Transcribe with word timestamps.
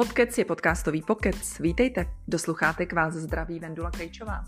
Podkec 0.00 0.38
je 0.38 0.44
podcastový 0.44 1.02
pokec. 1.02 1.58
Vítejte, 1.58 2.06
dosluchátek 2.28 2.92
vás 2.92 3.14
zdraví 3.14 3.60
Vendula 3.60 3.90
Krejčová. 3.90 4.44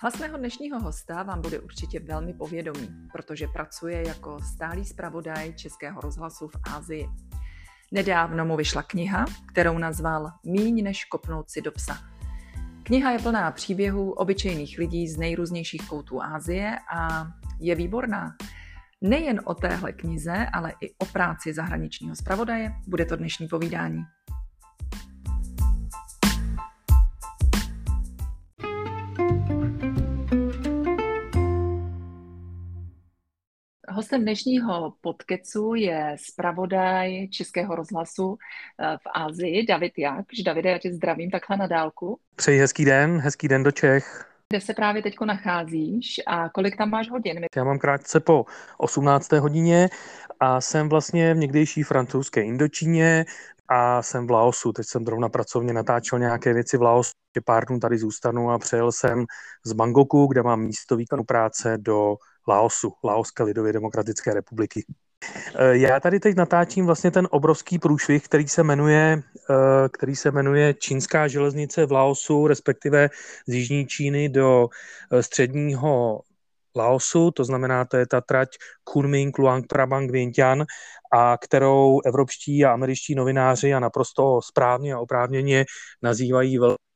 Hlas 0.00 0.18
mého 0.18 0.38
dnešního 0.38 0.80
hosta 0.80 1.22
vám 1.22 1.40
bude 1.40 1.58
určitě 1.58 2.00
velmi 2.00 2.34
povědomý, 2.34 2.88
protože 3.12 3.46
pracuje 3.46 4.08
jako 4.08 4.38
stálý 4.54 4.84
zpravodaj 4.84 5.54
Českého 5.54 6.00
rozhlasu 6.00 6.48
v 6.48 6.52
Ázii. 6.74 7.08
Nedávno 7.92 8.44
mu 8.44 8.56
vyšla 8.56 8.82
kniha, 8.82 9.24
kterou 9.52 9.78
nazval 9.78 10.32
Míň 10.44 10.84
než 10.84 11.04
kopnout 11.04 11.50
si 11.50 11.62
do 11.62 11.72
psa. 11.72 11.96
Kniha 12.82 13.10
je 13.10 13.18
plná 13.18 13.50
příběhů 13.50 14.12
obyčejných 14.12 14.78
lidí 14.78 15.08
z 15.08 15.16
nejrůznějších 15.16 15.88
koutů 15.88 16.22
Ázie 16.22 16.76
a 16.94 17.26
je 17.60 17.74
výborná. 17.74 18.36
Nejen 19.00 19.40
o 19.44 19.54
téhle 19.54 19.92
knize, 19.92 20.46
ale 20.52 20.72
i 20.80 20.94
o 20.98 21.04
práci 21.04 21.52
zahraničního 21.52 22.16
zpravodaje 22.16 22.74
bude 22.86 23.04
to 23.04 23.16
dnešní 23.16 23.48
povídání. 23.48 24.02
Hostem 34.00 34.22
dnešního 34.22 34.92
podkecu 35.00 35.74
je 35.74 36.16
zpravodaj 36.30 37.28
Českého 37.28 37.74
rozhlasu 37.74 38.36
eh, 38.78 38.96
v 38.96 39.06
Ázii, 39.14 39.66
David 39.66 39.92
Jakš. 39.98 40.42
Davide, 40.42 40.70
já 40.70 40.78
tě 40.78 40.92
zdravím 40.92 41.30
takhle 41.30 41.56
na 41.56 41.66
dálku. 41.66 42.18
Přeji 42.36 42.60
hezký 42.60 42.84
den, 42.84 43.18
hezký 43.18 43.48
den 43.48 43.62
do 43.62 43.70
Čech. 43.70 44.26
Kde 44.48 44.60
se 44.60 44.74
právě 44.74 45.02
teď 45.02 45.14
nacházíš 45.26 46.20
a 46.26 46.48
kolik 46.48 46.76
tam 46.76 46.90
máš 46.90 47.10
hodin? 47.10 47.40
Já 47.56 47.64
mám 47.64 47.78
krátce 47.78 48.20
po 48.20 48.44
18. 48.78 49.32
hodině 49.32 49.88
a 50.40 50.60
jsem 50.60 50.88
vlastně 50.88 51.34
v 51.34 51.38
někdejší 51.38 51.82
francouzské 51.82 52.42
Indočíně 52.42 53.24
a 53.68 54.02
jsem 54.02 54.26
v 54.26 54.30
Laosu. 54.30 54.72
Teď 54.72 54.86
jsem 54.86 55.04
zrovna 55.04 55.28
pracovně 55.28 55.72
natáčel 55.72 56.18
nějaké 56.18 56.54
věci 56.54 56.76
v 56.76 56.82
Laosu. 56.82 57.12
Pár 57.44 57.66
dnů 57.66 57.80
tady 57.80 57.98
zůstanu 57.98 58.50
a 58.50 58.58
přejel 58.58 58.92
jsem 58.92 59.24
z 59.64 59.72
Bangkoku, 59.72 60.26
kde 60.26 60.42
mám 60.42 60.60
místo 60.60 60.96
výkonu 60.96 61.24
práce 61.24 61.78
do 61.78 62.16
Laosu, 62.50 62.92
Laoské 63.04 63.42
lidově 63.42 63.72
demokratické 63.72 64.34
republiky. 64.34 64.84
Eh, 65.54 65.76
já 65.76 66.00
tady 66.00 66.20
teď 66.20 66.36
natáčím 66.36 66.86
vlastně 66.86 67.10
ten 67.10 67.28
obrovský 67.30 67.78
průšvih, 67.78 68.24
který 68.24 68.48
se 68.48 68.62
jmenuje, 68.62 69.22
eh, 69.50 69.88
který 69.92 70.16
se 70.16 70.30
jmenuje 70.30 70.74
Čínská 70.74 71.28
železnice 71.28 71.86
v 71.86 71.92
Laosu, 71.92 72.46
respektive 72.46 73.08
z 73.46 73.52
Jižní 73.54 73.86
Číny 73.86 74.28
do 74.28 74.68
eh, 75.12 75.22
středního 75.22 76.20
Laosu, 76.76 77.30
to 77.30 77.44
znamená, 77.44 77.84
to 77.84 77.96
je 77.96 78.06
ta 78.06 78.20
trať 78.20 78.48
Kunming, 78.84 79.38
Luang 79.38 79.66
Prabang, 79.66 80.10
Vientiane, 80.10 80.64
a 81.12 81.36
kterou 81.38 82.00
evropští 82.06 82.64
a 82.64 82.72
američtí 82.72 83.14
novináři 83.14 83.74
a 83.74 83.80
naprosto 83.80 84.40
správně 84.42 84.94
a 84.94 84.98
oprávněně 84.98 85.64
nazývají 86.02 86.58
velkou 86.58 86.89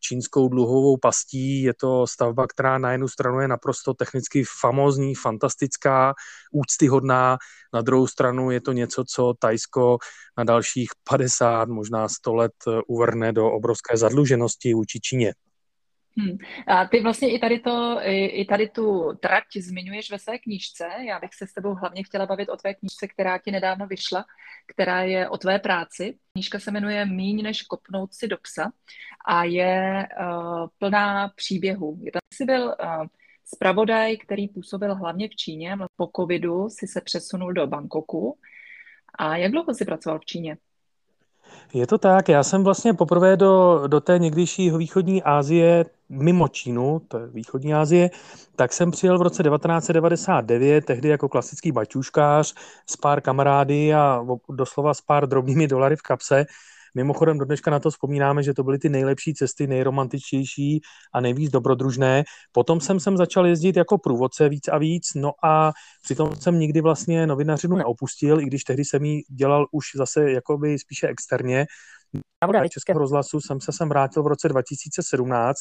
čínskou 0.00 0.48
dluhovou 0.48 0.96
pastí. 0.96 1.62
Je 1.62 1.74
to 1.74 2.06
stavba, 2.06 2.46
která 2.46 2.78
na 2.78 2.92
jednu 2.92 3.08
stranu 3.08 3.40
je 3.40 3.48
naprosto 3.48 3.94
technicky 3.94 4.44
famózní, 4.60 5.14
fantastická, 5.14 6.14
úctyhodná, 6.52 7.38
na 7.74 7.80
druhou 7.80 8.06
stranu 8.06 8.50
je 8.50 8.60
to 8.60 8.72
něco, 8.72 9.04
co 9.04 9.34
Tajsko 9.38 9.98
na 10.38 10.44
dalších 10.44 10.90
50, 11.10 11.68
možná 11.68 12.08
100 12.08 12.34
let 12.34 12.52
uvrne 12.88 13.32
do 13.32 13.50
obrovské 13.50 13.96
zadluženosti 13.96 14.74
vůči 14.74 15.00
Číně. 15.00 15.34
Hmm. 16.18 16.38
A 16.66 16.84
ty 16.84 17.00
vlastně 17.00 17.32
i 17.32 17.38
tady, 17.38 17.60
to, 17.60 17.98
i, 18.02 18.26
i 18.26 18.44
tady 18.44 18.68
tu 18.68 19.12
trať 19.20 19.44
zmiňuješ 19.60 20.10
ve 20.10 20.18
své 20.18 20.38
knížce. 20.38 20.88
Já 21.08 21.20
bych 21.20 21.34
se 21.34 21.46
s 21.46 21.52
tebou 21.52 21.74
hlavně 21.74 22.02
chtěla 22.02 22.26
bavit 22.26 22.48
o 22.48 22.56
tvé 22.56 22.74
knížce, 22.74 23.08
která 23.08 23.38
ti 23.38 23.50
nedávno 23.50 23.86
vyšla, 23.86 24.24
která 24.66 25.02
je 25.02 25.28
o 25.28 25.38
tvé 25.38 25.58
práci. 25.58 26.18
Knížka 26.32 26.58
se 26.58 26.70
jmenuje 26.70 27.06
Míň 27.06 27.42
než 27.42 27.62
kopnout 27.62 28.14
si 28.14 28.28
do 28.28 28.36
psa 28.36 28.70
a 29.26 29.44
je 29.44 30.08
uh, 30.20 30.66
plná 30.78 31.28
příběhů. 31.36 31.98
Je 32.02 32.12
tam 32.12 32.20
jsi 32.34 32.44
byl 32.44 32.64
uh, 32.64 33.06
zpravodaj, 33.54 34.16
který 34.16 34.48
působil 34.48 34.94
hlavně 34.94 35.28
v 35.28 35.36
Číně. 35.36 35.76
Po 35.96 36.10
covidu 36.16 36.68
si 36.68 36.86
se 36.86 37.00
přesunul 37.00 37.52
do 37.52 37.66
Bangkoku. 37.66 38.38
A 39.18 39.36
jak 39.36 39.52
dlouho 39.52 39.74
jsi 39.74 39.84
pracoval 39.84 40.18
v 40.18 40.24
Číně? 40.24 40.56
Je 41.74 41.86
to 41.86 41.98
tak, 41.98 42.28
já 42.28 42.42
jsem 42.42 42.64
vlastně 42.64 42.94
poprvé 42.94 43.36
do, 43.36 43.82
do 43.86 44.00
té 44.00 44.18
někdejší 44.18 44.70
východní 44.70 45.22
Asie 45.22 45.84
mimo 46.10 46.48
Čínu, 46.48 47.00
to 47.08 47.18
je 47.18 47.26
východní 47.26 47.74
Asie, 47.74 48.10
tak 48.56 48.72
jsem 48.72 48.90
přijel 48.90 49.18
v 49.18 49.22
roce 49.22 49.42
1999, 49.42 50.84
tehdy 50.84 51.08
jako 51.08 51.28
klasický 51.28 51.72
baťuškář 51.72 52.54
s 52.86 52.96
pár 52.96 53.20
kamarády 53.20 53.94
a 53.94 54.26
doslova 54.50 54.94
s 54.94 55.00
pár 55.00 55.26
drobnými 55.26 55.68
dolary 55.68 55.96
v 55.96 56.02
kapse 56.02 56.46
Mimochodem 56.94 57.38
do 57.38 57.44
dneška 57.44 57.70
na 57.70 57.80
to 57.80 57.90
vzpomínáme, 57.90 58.42
že 58.42 58.54
to 58.54 58.64
byly 58.64 58.78
ty 58.78 58.88
nejlepší 58.88 59.34
cesty, 59.34 59.66
nejromantičtější 59.66 60.80
a 61.14 61.20
nejvíc 61.20 61.50
dobrodružné. 61.50 62.24
Potom 62.52 62.80
jsem 62.80 63.00
sem 63.00 63.16
začal 63.16 63.46
jezdit 63.46 63.76
jako 63.76 63.98
průvodce 63.98 64.48
víc 64.48 64.68
a 64.68 64.78
víc, 64.78 65.04
no 65.16 65.32
a 65.44 65.72
přitom 66.02 66.36
jsem 66.36 66.58
nikdy 66.58 66.80
vlastně 66.80 67.26
novinařinu 67.26 67.76
neopustil, 67.76 68.40
i 68.40 68.44
když 68.44 68.64
tehdy 68.64 68.84
jsem 68.84 69.04
ji 69.04 69.22
dělal 69.28 69.66
už 69.72 69.84
zase 69.96 70.30
jakoby 70.30 70.78
spíše 70.78 71.08
externě. 71.08 71.66
Na 72.52 72.68
Českého 72.68 72.98
rozhlasu 72.98 73.40
jsem 73.40 73.60
se 73.60 73.72
sem 73.72 73.88
vrátil 73.88 74.22
v 74.22 74.26
roce 74.26 74.48
2017. 74.48 75.58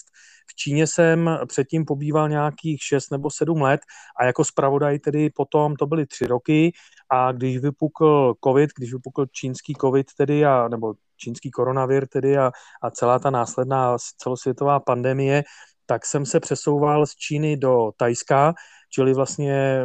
V 0.48 0.56
Číně 0.56 0.88
jsem 0.88 1.40
předtím 1.48 1.86
pobýval 1.86 2.30
nějakých 2.30 2.82
6 2.82 3.12
nebo 3.12 3.30
7 3.32 3.62
let 3.62 3.82
a 4.20 4.26
jako 4.26 4.44
zpravodaj 4.46 5.00
tedy 5.00 5.30
potom 5.30 5.76
to 5.76 5.86
byly 5.86 6.06
tři 6.06 6.28
roky 6.28 6.72
a 7.12 7.32
když 7.32 7.58
vypukl 7.58 8.34
covid, 8.44 8.70
když 8.78 8.94
vypukl 8.94 9.26
čínský 9.32 9.74
covid 9.82 10.08
tedy, 10.18 10.46
a, 10.46 10.68
nebo 10.68 10.94
čínský 11.18 11.52
koronavir 11.52 12.08
tedy 12.08 12.38
a, 12.38 12.52
a 12.81 12.92
celá 12.92 13.20
ta 13.20 13.30
následná 13.30 13.98
celosvětová 14.18 14.80
pandemie, 14.80 15.44
tak 15.86 16.06
jsem 16.06 16.26
se 16.26 16.40
přesouval 16.40 17.06
z 17.06 17.16
Číny 17.16 17.58
do 17.58 17.92
Tajska, 17.98 18.54
čili 18.90 19.14
vlastně 19.14 19.82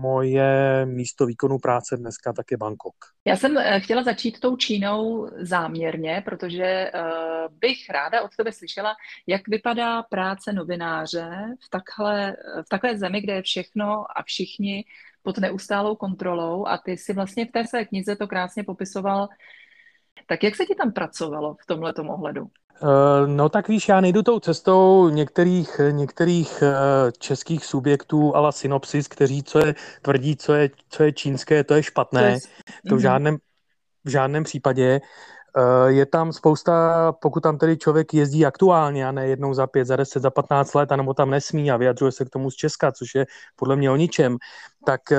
moje 0.00 0.86
místo 0.86 1.26
výkonu 1.26 1.58
práce 1.58 1.96
dneska 1.96 2.32
tak 2.32 2.46
je 2.50 2.56
Bangkok. 2.56 2.94
Já 3.24 3.36
jsem 3.36 3.58
eh, 3.58 3.80
chtěla 3.80 4.02
začít 4.02 4.40
tou 4.40 4.56
Čínou 4.56 5.28
záměrně, 5.40 6.22
protože 6.24 6.90
uh, 6.94 7.58
bych 7.58 7.90
ráda 7.90 8.22
od 8.22 8.36
tebe 8.36 8.52
slyšela, 8.52 8.94
jak 9.26 9.48
vypadá 9.48 10.02
práce 10.02 10.52
novináře 10.52 11.28
v 11.66 11.70
takhle, 11.70 12.36
v 12.66 12.68
takové 12.68 12.98
zemi, 12.98 13.20
kde 13.20 13.32
je 13.32 13.42
všechno 13.42 14.04
a 14.18 14.22
všichni 14.22 14.84
pod 15.22 15.38
neustálou 15.38 15.96
kontrolou 15.96 16.66
a 16.66 16.78
ty 16.78 16.96
si 16.96 17.12
vlastně 17.12 17.46
v 17.46 17.52
té 17.52 17.66
své 17.66 17.84
knize 17.84 18.16
to 18.16 18.28
krásně 18.28 18.64
popisoval. 18.64 19.28
Tak 20.26 20.42
jak 20.42 20.54
se 20.54 20.64
ti 20.64 20.74
tam 20.74 20.92
pracovalo 20.92 21.56
v 21.62 21.66
tomhle 21.66 21.92
ohledu? 21.94 22.50
Eh, 22.82 23.26
no 23.26 23.48
tak 23.48 23.68
víš, 23.68 23.88
já 23.88 24.00
nejdu 24.00 24.22
tou 24.22 24.40
cestou 24.40 25.08
některých, 25.08 25.80
některých 25.90 26.62
eh, 26.62 27.12
českých 27.18 27.64
subjektů 27.64 28.36
ala 28.36 28.52
synopsis, 28.52 29.08
kteří 29.08 29.42
co 29.42 29.66
je, 29.66 29.74
tvrdí, 30.02 30.36
co 30.36 30.54
je, 30.54 30.70
co 30.88 31.02
je 31.02 31.12
čínské, 31.12 31.64
to 31.64 31.74
je 31.74 31.82
špatné. 31.82 32.20
To, 32.20 32.26
je... 32.26 32.38
to 32.88 32.88
v, 32.88 32.92
mhm. 32.92 33.00
žádném, 33.00 33.36
v 34.04 34.10
žádném 34.10 34.44
případě. 34.44 35.00
Eh, 35.56 35.92
je 35.92 36.06
tam 36.06 36.32
spousta, 36.32 37.12
pokud 37.12 37.40
tam 37.40 37.58
tedy 37.58 37.76
člověk 37.76 38.14
jezdí 38.14 38.46
aktuálně 38.46 39.06
a 39.06 39.12
ne 39.12 39.28
jednou 39.28 39.54
za 39.54 39.66
pět, 39.66 39.84
za 39.84 39.96
deset, 39.96 40.20
za 40.20 40.30
patnáct 40.30 40.74
let, 40.74 40.92
anebo 40.92 41.14
tam 41.14 41.30
nesmí 41.30 41.70
a 41.70 41.76
vyjadřuje 41.76 42.12
se 42.12 42.24
k 42.24 42.30
tomu 42.30 42.50
z 42.50 42.54
Česka, 42.54 42.92
což 42.92 43.14
je 43.14 43.26
podle 43.56 43.76
mě 43.76 43.90
o 43.90 43.96
ničem, 43.96 44.36
tak 44.86 45.12
eh, 45.12 45.18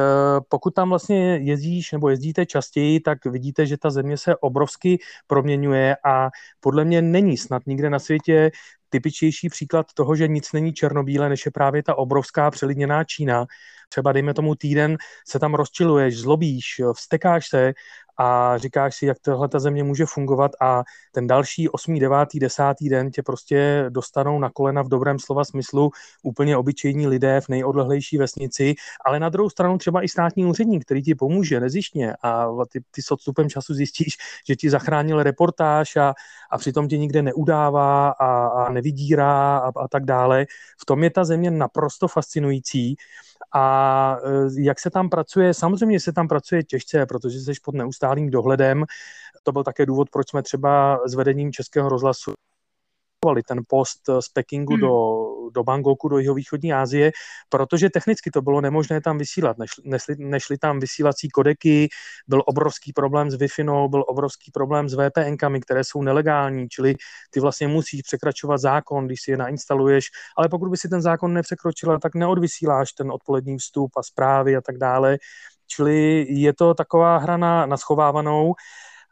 pokud 0.50 0.74
tam 0.74 0.90
vlastně 0.90 1.38
jezdíš 1.38 1.92
nebo 1.92 2.10
jezdíte 2.10 2.46
častěji, 2.46 3.00
tak 3.00 3.26
vidíte, 3.26 3.66
že 3.66 3.78
ta 3.78 3.90
země 3.90 4.18
se 4.18 4.36
obrovsky 4.36 5.00
proměňuje 5.28 5.96
a 6.06 6.30
podle 6.60 6.86
mě 6.86 7.02
není 7.02 7.38
snad 7.38 7.62
nikde 7.66 7.90
na 7.90 8.00
světě 8.00 8.52
typičtější 8.90 9.50
příklad 9.50 9.86
toho, 9.94 10.16
že 10.16 10.28
nic 10.28 10.52
není 10.54 10.74
černobílé, 10.74 11.30
než 11.30 11.46
je 11.46 11.52
právě 11.52 11.84
ta 11.84 11.96
obrovská 11.96 12.52
přelidněná 12.52 13.04
Čína. 13.04 13.46
Třeba 13.90 14.12
dejme 14.12 14.34
tomu 14.34 14.56
týden 14.56 14.98
se 15.28 15.40
tam 15.40 15.54
rozčiluješ, 15.54 16.18
zlobíš, 16.18 16.82
vstekáš 16.94 17.48
se 17.50 17.74
a 18.18 18.58
říkáš 18.58 18.96
si, 18.96 19.06
jak 19.06 19.20
tahle 19.20 19.48
ta 19.48 19.60
země 19.60 19.84
může 19.84 20.06
fungovat 20.06 20.52
a 20.62 20.84
ten 21.12 21.28
další 21.28 21.70
8., 21.70 22.00
9., 22.00 22.30
10. 22.36 22.64
den 22.90 23.12
tě 23.12 23.24
prostě 23.24 23.86
dostanou 23.90 24.40
na 24.40 24.50
kolena 24.50 24.82
v 24.82 24.88
dobrém 24.88 25.20
slova 25.20 25.44
smyslu 25.44 25.92
úplně 26.24 26.58
obyčejní 26.58 27.08
lidé 27.08 27.42
v 27.42 27.50
nejodlehlejší 27.50 28.18
vesnici, 28.18 28.76
ale 29.06 29.20
na 29.20 29.30
druhou 29.30 29.50
stranu 29.50 29.78
třeba 29.78 30.04
i 30.04 30.08
státní 30.08 30.46
úředník, 30.46 30.86
který 30.86 31.04
ti 31.04 31.16
pomůže 31.16 31.60
nezištně 31.60 32.14
a 32.24 32.48
ty, 32.72 32.82
ty 32.92 33.02
s 33.02 33.12
odstupem 33.12 33.50
času 33.50 33.74
zjistíš, 33.74 34.18
že 34.48 34.56
ti 34.56 34.70
zachránil 34.70 35.24
reportáž 35.24 35.96
a, 35.96 36.14
a 36.52 36.58
přitom 36.58 36.88
tě 36.88 36.98
nikde 36.98 37.22
neudává 37.22 38.10
a, 38.10 38.48
a 38.48 38.72
nevydírá 38.72 39.58
a, 39.58 39.68
a 39.76 39.88
tak 39.88 40.06
dále. 40.06 40.46
V 40.82 40.86
tom 40.86 41.04
je 41.04 41.10
ta 41.10 41.26
země 41.26 41.52
naprosto 41.52 42.08
fascinující 42.08 42.96
a 43.56 44.18
e, 44.24 44.62
jak 44.62 44.80
se 44.80 44.90
tam 44.90 45.10
pracuje, 45.10 45.54
samozřejmě 45.54 46.00
se 46.00 46.14
tam 46.14 46.28
pracuje 46.28 46.64
těžce, 46.64 47.06
protože 47.06 47.40
jsi 47.40 47.54
pod 47.64 47.76
neustálým 47.76 48.30
dohledem. 48.30 48.86
To 49.44 49.52
byl 49.52 49.64
také 49.64 49.86
důvod, 49.86 50.10
proč 50.10 50.30
jsme 50.30 50.44
třeba 50.44 51.00
s 51.08 51.14
vedením 51.14 51.52
Českého 51.52 51.90
rozhlasu 51.90 52.34
ten 53.48 53.62
post 53.68 54.02
z 54.20 54.30
Pekingu 54.30 54.74
hmm. 54.74 54.82
do 54.82 55.26
do 55.50 55.64
Bangkoku, 55.64 56.10
do 56.10 56.18
jihovýchodní 56.18 56.74
Asie, 56.74 57.12
protože 57.50 57.90
technicky 57.90 58.32
to 58.32 58.42
bylo 58.42 58.62
nemožné 58.62 59.02
tam 59.02 59.18
vysílat. 59.18 59.58
Nešli, 59.58 59.84
nešli, 59.86 60.16
nešli 60.20 60.58
tam 60.58 60.80
vysílací 60.80 61.30
kodeky, 61.30 61.90
byl 62.28 62.44
obrovský 62.46 62.94
problém 62.94 63.32
s 63.32 63.36
wi 63.36 63.48
byl 63.88 64.04
obrovský 64.08 64.52
problém 64.52 64.90
s 64.90 64.94
VPNkami, 64.94 65.62
které 65.62 65.84
jsou 65.84 66.02
nelegální, 66.02 66.70
čili 66.70 66.96
ty 67.30 67.40
vlastně 67.40 67.68
musíš 67.68 68.02
překračovat 68.02 68.60
zákon, 68.60 69.06
když 69.06 69.22
si 69.22 69.32
je 69.32 69.38
nainstaluješ, 69.38 70.06
ale 70.38 70.50
pokud 70.50 70.70
by 70.70 70.78
si 70.78 70.90
ten 70.90 71.02
zákon 71.02 71.34
nepřekročila, 71.34 72.00
tak 72.00 72.16
neodvysíláš 72.16 72.92
ten 72.92 73.12
odpolední 73.12 73.58
vstup 73.58 73.92
a 73.98 74.04
zprávy 74.04 74.56
a 74.56 74.62
tak 74.62 74.78
dále. 74.78 75.18
Čili 75.68 76.26
je 76.30 76.54
to 76.54 76.74
taková 76.74 77.18
hra 77.18 77.38
na, 77.38 77.66
na 77.66 77.78
schovávanou. 77.78 78.54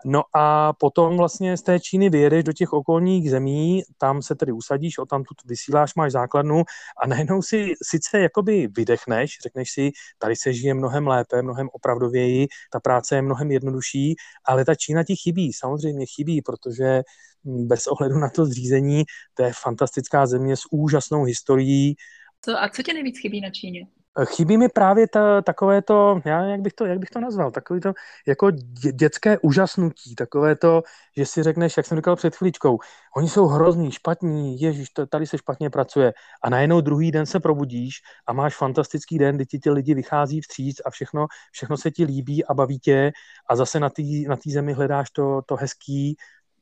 No 0.05 0.23
a 0.33 0.73
potom 0.73 1.17
vlastně 1.17 1.57
z 1.57 1.61
té 1.61 1.79
Číny 1.79 2.09
vyjedeš 2.09 2.44
do 2.44 2.53
těch 2.53 2.73
okolních 2.73 3.31
zemí, 3.31 3.83
tam 3.97 4.21
se 4.21 4.35
tedy 4.35 4.51
usadíš, 4.51 4.97
o 4.97 5.05
tam 5.05 5.23
tu 5.23 5.35
vysíláš, 5.45 5.95
máš 5.95 6.11
základnu 6.11 6.63
a 7.03 7.07
najednou 7.07 7.41
si 7.41 7.73
sice 7.83 8.19
jakoby 8.19 8.67
vydechneš, 8.67 9.38
řekneš 9.44 9.71
si, 9.71 9.91
tady 10.17 10.35
se 10.35 10.53
žije 10.53 10.73
mnohem 10.73 11.07
lépe, 11.07 11.41
mnohem 11.41 11.69
opravdověji, 11.73 12.47
ta 12.71 12.79
práce 12.79 13.15
je 13.15 13.21
mnohem 13.21 13.51
jednodušší, 13.51 14.15
ale 14.45 14.65
ta 14.65 14.75
Čína 14.75 15.03
ti 15.03 15.15
chybí, 15.15 15.53
samozřejmě 15.53 16.05
chybí, 16.05 16.41
protože 16.41 17.01
bez 17.45 17.88
ohledu 17.88 18.19
na 18.19 18.29
to 18.29 18.45
zřízení, 18.45 19.03
to 19.33 19.44
je 19.44 19.51
fantastická 19.61 20.27
země 20.27 20.57
s 20.57 20.61
úžasnou 20.71 21.23
historií. 21.23 21.95
Co, 22.41 22.63
a 22.63 22.69
co 22.69 22.83
tě 22.83 22.94
nejvíc 22.94 23.19
chybí 23.19 23.41
na 23.41 23.50
Číně? 23.50 23.88
Chybí 24.25 24.57
mi 24.57 24.69
právě 24.69 25.07
ta, 25.07 25.42
takové 25.42 25.81
to, 25.81 26.21
já, 26.25 26.42
jak, 26.42 26.62
bych 26.62 26.74
to, 26.74 26.86
jak 26.86 27.00
bych 27.00 27.10
to 27.10 27.19
nazval, 27.19 27.51
takové 27.51 27.80
to 27.80 27.94
jako 28.27 28.51
dě, 28.51 28.92
dětské 28.92 29.38
úžasnutí, 29.39 30.15
takové 30.15 30.56
to, 30.56 30.83
že 31.18 31.25
si 31.25 31.44
řekneš, 31.44 31.77
jak 31.77 31.86
jsem 31.86 31.98
říkal 31.98 32.15
před 32.15 32.36
chvíličkou, 32.36 32.77
oni 33.18 33.30
jsou 33.30 33.45
hrozní, 33.48 33.92
špatní, 33.92 34.62
ježiš, 34.62 34.89
tady 35.10 35.27
se 35.27 35.38
špatně 35.38 35.69
pracuje. 35.69 36.13
A 36.44 36.50
najednou 36.50 36.81
druhý 36.81 37.12
den 37.12 37.25
se 37.25 37.39
probudíš 37.39 37.95
a 38.27 38.33
máš 38.33 38.57
fantastický 38.57 39.18
den, 39.18 39.36
kdy 39.36 39.45
ti 39.45 39.60
ty 39.60 39.69
lidi 39.69 39.94
vychází 39.94 40.42
vstříc 40.42 40.81
a 40.86 40.89
všechno, 40.89 41.27
všechno 41.51 41.77
se 41.77 41.92
ti 41.92 42.04
líbí 42.06 42.45
a 42.45 42.54
baví 42.54 42.80
tě 42.80 43.12
a 43.50 43.56
zase 43.56 43.80
na 43.80 43.89
té 43.89 44.01
na 44.27 44.38
zemi 44.48 44.74
hledáš 44.74 45.12
to, 45.12 45.42
to 45.45 45.56
hezký, 45.56 46.15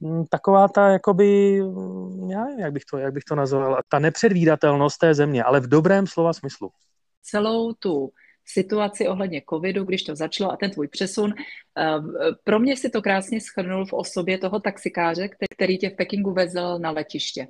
hm, 0.03 0.25
taková 0.29 0.67
ta, 0.67 0.87
jakoby, 0.89 1.57
já 2.29 2.43
nevím, 2.45 2.59
jak 2.59 2.73
bych 2.73 2.85
to, 2.91 2.97
jak 2.97 3.13
bych 3.13 3.23
to 3.23 3.35
nazval, 3.35 3.81
ta 3.89 3.99
nepředvídatelnost 3.99 4.97
té 4.97 5.13
země, 5.13 5.43
ale 5.43 5.59
v 5.59 5.67
dobrém 5.67 6.07
slova 6.07 6.33
smyslu 6.33 6.69
celou 7.21 7.73
tu 7.73 8.11
situaci 8.45 9.07
ohledně 9.07 9.41
covidu, 9.49 9.83
když 9.83 10.03
to 10.03 10.15
začalo 10.15 10.51
a 10.51 10.57
ten 10.57 10.71
tvůj 10.71 10.87
přesun. 10.87 11.33
Eh, 11.77 11.99
pro 12.43 12.59
mě 12.59 12.77
si 12.77 12.89
to 12.89 13.01
krásně 13.01 13.41
schrnul 13.41 13.85
v 13.85 13.93
osobě 13.93 14.37
toho 14.37 14.59
taxikáře, 14.59 15.29
který 15.55 15.77
tě 15.77 15.89
v 15.89 15.95
Pekingu 15.95 16.33
vezl 16.33 16.79
na 16.79 16.91
letiště. 16.91 17.47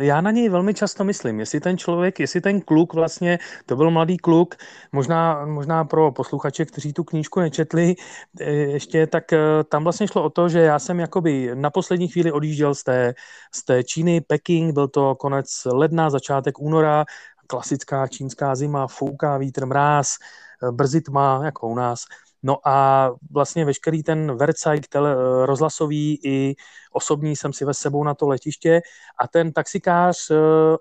Já 0.00 0.20
na 0.20 0.30
něj 0.30 0.48
velmi 0.48 0.74
často 0.74 1.04
myslím, 1.04 1.40
jestli 1.40 1.60
ten 1.60 1.78
člověk, 1.78 2.20
jestli 2.20 2.40
ten 2.40 2.60
kluk 2.60 2.94
vlastně, 2.94 3.38
to 3.66 3.76
byl 3.76 3.90
mladý 3.90 4.16
kluk, 4.16 4.54
možná, 4.92 5.46
možná 5.46 5.84
pro 5.84 6.12
posluchače, 6.12 6.64
kteří 6.64 6.92
tu 6.92 7.04
knížku 7.04 7.40
nečetli, 7.40 7.94
eh, 8.40 8.50
ještě, 8.50 9.06
tak 9.06 9.32
eh, 9.32 9.38
tam 9.68 9.84
vlastně 9.84 10.08
šlo 10.08 10.22
o 10.22 10.30
to, 10.30 10.48
že 10.48 10.58
já 10.58 10.78
jsem 10.78 11.00
jakoby 11.00 11.50
na 11.54 11.70
poslední 11.70 12.08
chvíli 12.08 12.32
odjížděl 12.32 12.74
z 12.74 12.82
té, 12.82 13.14
z 13.54 13.64
té 13.64 13.84
Číny, 13.84 14.20
Peking, 14.20 14.74
byl 14.74 14.88
to 14.88 15.14
konec 15.14 15.48
ledna, 15.66 16.10
začátek 16.10 16.60
února, 16.60 17.04
klasická 17.48 18.06
čínská 18.06 18.54
zima, 18.54 18.86
fouká 18.86 19.38
vítr, 19.38 19.66
mráz, 19.66 20.14
eh, 20.62 20.72
brzy 20.72 21.00
tma, 21.00 21.40
jako 21.44 21.68
u 21.68 21.74
nás. 21.74 22.04
No 22.42 22.68
a 22.68 23.10
vlastně 23.30 23.64
veškerý 23.64 24.02
ten 24.02 24.36
vercajk 24.36 24.88
tele, 24.88 25.12
eh, 25.12 25.46
rozhlasový 25.46 26.20
i 26.24 26.54
osobní 26.92 27.36
jsem 27.36 27.52
si 27.52 27.64
ve 27.64 27.74
sebou 27.74 28.04
na 28.04 28.14
to 28.14 28.28
letiště 28.28 28.80
a 29.20 29.28
ten 29.28 29.52
taxikář, 29.52 30.30
eh, 30.30 30.34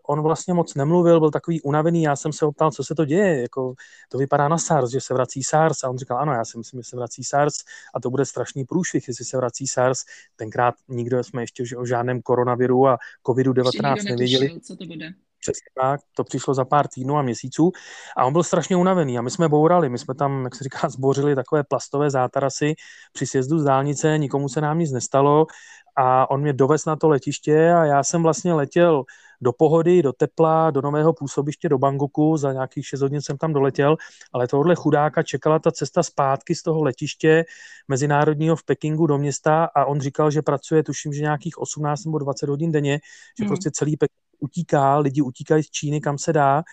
on 0.08 0.22
vlastně 0.22 0.54
moc 0.54 0.76
nemluvil, 0.76 1.20
byl 1.20 1.32
takový 1.32 1.62
unavený, 1.62 2.04
já 2.04 2.16
jsem 2.16 2.34
se 2.34 2.46
optal, 2.46 2.72
co 2.72 2.84
se 2.84 2.96
to 2.96 3.06
děje, 3.06 3.42
jako 3.42 3.74
to 4.10 4.18
vypadá 4.18 4.48
na 4.48 4.58
SARS, 4.58 4.92
že 4.92 5.02
se 5.02 5.14
vrací 5.14 5.44
SARS 5.44 5.84
a 5.84 5.90
on 5.90 5.98
říkal, 5.98 6.18
ano, 6.18 6.34
já 6.34 6.46
si 6.46 6.58
myslím, 6.58 6.82
že 6.82 6.90
se 6.90 6.96
vrací 6.96 7.24
SARS 7.24 7.56
a 7.96 8.00
to 8.00 8.10
bude 8.10 8.26
strašný 8.26 8.66
průšvih, 8.66 9.08
jestli 9.08 9.26
se 9.26 9.38
vrací 9.38 9.68
SARS. 9.68 10.00
Tenkrát 10.36 10.76
nikdo 10.88 11.24
jsme 11.24 11.44
ještě 11.44 11.64
o 11.78 11.86
žádném 11.86 12.22
koronaviru 12.22 12.88
a 12.88 12.98
covidu-19 13.24 14.04
nevěděli. 14.04 14.60
Co 14.60 14.76
to 14.76 14.86
bude. 14.86 15.14
Přesně 15.52 15.70
tak, 15.82 16.02
to 16.16 16.24
přišlo 16.24 16.54
za 16.54 16.66
pár 16.66 16.88
týdnů 16.88 17.18
a 17.18 17.22
měsíců 17.22 17.72
a 18.18 18.26
on 18.26 18.34
byl 18.34 18.44
strašně 18.44 18.76
unavený 18.76 19.18
a 19.18 19.22
my 19.22 19.32
jsme 19.32 19.50
bourali, 19.50 19.90
my 19.90 19.98
jsme 19.98 20.16
tam, 20.16 20.44
jak 20.44 20.56
se 20.56 20.64
říká, 20.64 20.90
zbořili 20.90 21.36
takové 21.36 21.64
plastové 21.64 22.10
zátarasy 22.10 22.76
při 23.14 23.28
sjezdu 23.28 23.60
z 23.60 23.64
dálnice, 23.64 24.18
nikomu 24.18 24.50
se 24.50 24.62
nám 24.62 24.80
nic 24.80 24.92
nestalo 24.92 25.46
a 25.98 26.30
on 26.30 26.42
mě 26.42 26.54
dovez 26.54 26.86
na 26.86 26.96
to 26.96 27.10
letiště 27.10 27.74
a 27.74 27.86
já 27.86 28.04
jsem 28.04 28.24
vlastně 28.24 28.54
letěl 28.54 29.04
do 29.42 29.54
pohody, 29.54 30.02
do 30.02 30.14
tepla, 30.14 30.72
do 30.72 30.82
nového 30.82 31.14
působiště 31.14 31.70
do 31.70 31.78
Bangkoku, 31.78 32.38
za 32.38 32.54
nějakých 32.54 32.88
6 32.88 33.02
hodin 33.02 33.22
jsem 33.22 33.38
tam 33.38 33.54
doletěl, 33.54 33.98
ale 34.34 34.48
tohle 34.48 34.76
chudáka 34.76 35.24
čekala 35.24 35.60
ta 35.60 35.72
cesta 35.72 36.04
zpátky 36.04 36.56
z 36.56 36.64
toho 36.64 36.84
letiště 36.84 37.46
mezinárodního 37.88 38.56
v 38.56 38.64
Pekingu 38.64 39.08
do 39.08 39.18
města 39.18 39.70
a 39.76 39.86
on 39.86 40.02
říkal, 40.02 40.32
že 40.32 40.42
pracuje, 40.42 40.84
tuším, 40.84 41.14
že 41.14 41.22
nějakých 41.22 41.58
18 41.58 42.06
nebo 42.06 42.20
20 42.20 42.50
hodin 42.50 42.72
denně, 42.72 43.00
že 43.40 43.44
hmm. 43.44 43.48
prostě 43.48 43.72
celý 43.72 43.98
Peking 43.98 44.27
utíká, 44.40 44.98
lidi 44.98 45.22
utíkají 45.22 45.64
z 45.64 45.70
Číny, 45.70 46.02
kam 46.02 46.18
se 46.18 46.34
dá, 46.34 46.64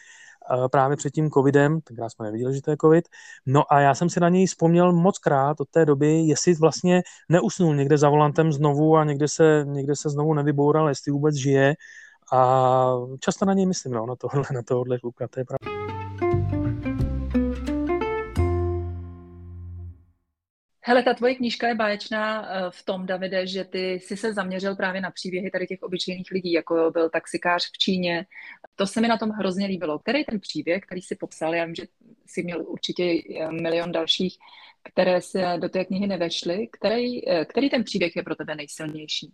právě 0.70 0.96
před 0.96 1.10
tím 1.10 1.30
covidem, 1.30 1.80
tenkrát 1.80 2.08
jsme 2.08 2.24
nevěděli, 2.24 2.54
že 2.54 2.62
to 2.62 2.70
je 2.70 2.76
covid. 2.80 3.08
No 3.46 3.72
a 3.72 3.80
já 3.80 3.94
jsem 3.94 4.10
si 4.10 4.20
na 4.20 4.28
něj 4.28 4.46
vzpomněl 4.46 4.92
moc 4.92 5.18
krát 5.18 5.60
od 5.60 5.68
té 5.68 5.86
doby, 5.86 6.20
jestli 6.20 6.54
vlastně 6.54 7.02
neusnul 7.28 7.74
někde 7.74 7.98
za 7.98 8.08
volantem 8.08 8.52
znovu 8.52 8.96
a 8.96 9.04
někde 9.04 9.28
se, 9.28 9.64
někde 9.68 9.96
se 9.96 10.10
znovu 10.10 10.34
nevyboural, 10.34 10.88
jestli 10.88 11.12
vůbec 11.12 11.34
žije. 11.34 11.74
A 12.32 12.92
často 13.20 13.44
na 13.44 13.54
něj 13.54 13.66
myslím, 13.66 13.92
no, 13.92 14.06
na 14.06 14.16
tohle, 14.16 14.44
na 14.54 14.62
tohle 14.62 14.98
kluka, 14.98 15.28
to 15.28 15.40
je 15.40 15.44
pravda. 15.44 15.73
Hele, 20.86 21.02
ta 21.02 21.14
tvoje 21.14 21.34
knížka 21.34 21.68
je 21.68 21.74
báječná 21.74 22.46
eh, 22.46 22.70
v 22.70 22.84
tom, 22.84 23.06
Davide, 23.06 23.46
že 23.46 23.64
ty 23.64 23.92
jsi 23.92 24.16
se 24.16 24.34
zaměřil 24.34 24.76
právě 24.76 25.00
na 25.00 25.10
příběhy 25.10 25.50
tady 25.50 25.66
těch 25.66 25.82
obyčejných 25.82 26.30
lidí, 26.30 26.52
jako 26.52 26.90
byl 26.90 27.10
taxikář 27.10 27.66
v 27.72 27.78
Číně. 27.78 28.26
To 28.76 28.86
se 28.86 29.00
mi 29.00 29.08
na 29.08 29.18
tom 29.18 29.30
hrozně 29.30 29.66
líbilo. 29.66 29.98
Který 29.98 30.24
ten 30.24 30.40
příběh, 30.40 30.82
který 30.82 31.02
si 31.02 31.16
popsal, 31.16 31.54
já 31.54 31.64
vím, 31.64 31.74
že 31.74 31.82
jsi 32.26 32.42
měl 32.42 32.64
určitě 32.66 33.02
eh, 33.04 33.52
milion 33.52 33.92
dalších, 33.92 34.36
které 34.82 35.20
se 35.20 35.44
do 35.58 35.68
té 35.68 35.84
knihy 35.84 36.06
nevešly. 36.06 36.68
Který, 36.72 37.28
eh, 37.28 37.44
který 37.44 37.70
ten 37.70 37.84
příběh 37.84 38.16
je 38.16 38.22
pro 38.22 38.34
tebe 38.34 38.54
nejsilnější? 38.54 39.32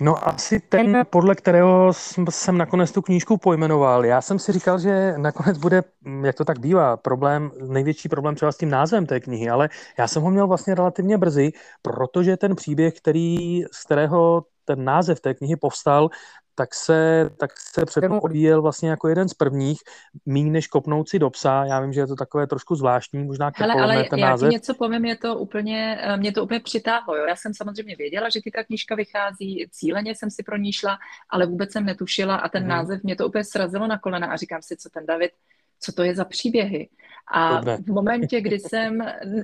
No 0.00 0.28
asi 0.28 0.60
ten, 0.60 1.02
podle 1.10 1.34
kterého 1.34 1.92
jsem 2.30 2.58
nakonec 2.58 2.92
tu 2.92 3.02
knížku 3.02 3.36
pojmenoval. 3.36 4.04
Já 4.04 4.20
jsem 4.20 4.38
si 4.38 4.52
říkal, 4.52 4.78
že 4.78 5.14
nakonec 5.16 5.58
bude, 5.58 5.82
mm, 6.00 6.24
jak 6.24 6.36
to 6.36 6.44
tak 6.44 6.58
bývá, 6.58 6.96
problém, 6.96 7.50
největší 7.66 8.08
problém 8.08 8.34
třeba 8.34 8.52
s 8.52 8.56
tím 8.56 8.70
názvem 8.70 9.06
té 9.06 9.20
knihy, 9.20 9.48
ale 9.48 9.68
já 9.98 10.08
jsem 10.08 10.22
ho 10.22 10.30
měl 10.30 10.46
vlastně 10.46 10.74
relativně 10.74 11.18
brzy, 11.18 11.52
protože 11.82 12.36
ten 12.36 12.56
příběh, 12.56 12.94
který, 12.94 13.62
z 13.72 13.84
kterého 13.84 14.44
ten 14.64 14.84
název 14.84 15.20
té 15.20 15.34
knihy 15.34 15.56
povstal, 15.56 16.08
tak 16.54 16.74
se, 16.74 17.30
tak 17.38 17.50
se 17.60 17.84
předem 17.84 18.20
odvíjel 18.22 18.62
vlastně 18.62 18.90
jako 18.90 19.08
jeden 19.08 19.28
z 19.28 19.34
prvních, 19.34 19.78
méně 20.26 20.50
než 20.50 20.66
kopnout 20.66 21.08
si 21.08 21.18
do 21.18 21.30
psa. 21.30 21.64
Já 21.64 21.80
vím, 21.80 21.92
že 21.92 22.00
je 22.00 22.06
to 22.06 22.16
takové 22.16 22.46
trošku 22.46 22.74
zvláštní, 22.74 23.24
možná 23.24 23.52
Hele, 23.56 23.74
ale 23.74 24.04
ten 24.04 24.18
já 24.18 24.30
název. 24.30 24.48
ti 24.48 24.54
něco 24.54 24.74
povím, 24.74 25.04
je 25.04 25.16
to 25.16 25.36
úplně, 25.36 25.98
eh, 26.00 26.16
mě 26.16 26.32
to 26.32 26.44
úplně 26.44 26.60
přitáhlo. 26.60 27.16
Jo. 27.16 27.24
Já 27.26 27.36
jsem 27.36 27.54
samozřejmě 27.54 27.96
věděla, 27.96 28.28
že 28.28 28.40
ty 28.44 28.50
ta 28.50 28.64
knížka 28.64 28.94
vychází, 28.94 29.68
cíleně 29.70 30.14
jsem 30.14 30.30
si 30.30 30.42
pro 30.42 30.56
ní 30.56 30.72
šla, 30.72 30.98
ale 31.30 31.46
vůbec 31.46 31.72
jsem 31.72 31.84
netušila 31.84 32.36
a 32.36 32.48
ten 32.48 32.62
hmm. 32.62 32.70
název 32.70 33.02
mě 33.02 33.16
to 33.16 33.28
úplně 33.28 33.44
srazilo 33.44 33.86
na 33.86 33.98
kolena 33.98 34.26
a 34.26 34.36
říkám 34.36 34.62
si, 34.62 34.76
co 34.76 34.90
ten 34.90 35.06
David 35.06 35.30
co 35.82 35.92
to 35.92 36.02
je 36.02 36.14
za 36.14 36.24
příběhy. 36.24 36.88
A 37.34 37.60
v 37.60 37.86
momentě, 37.86 38.40
kdy 38.40 38.58
jsem, 38.58 38.98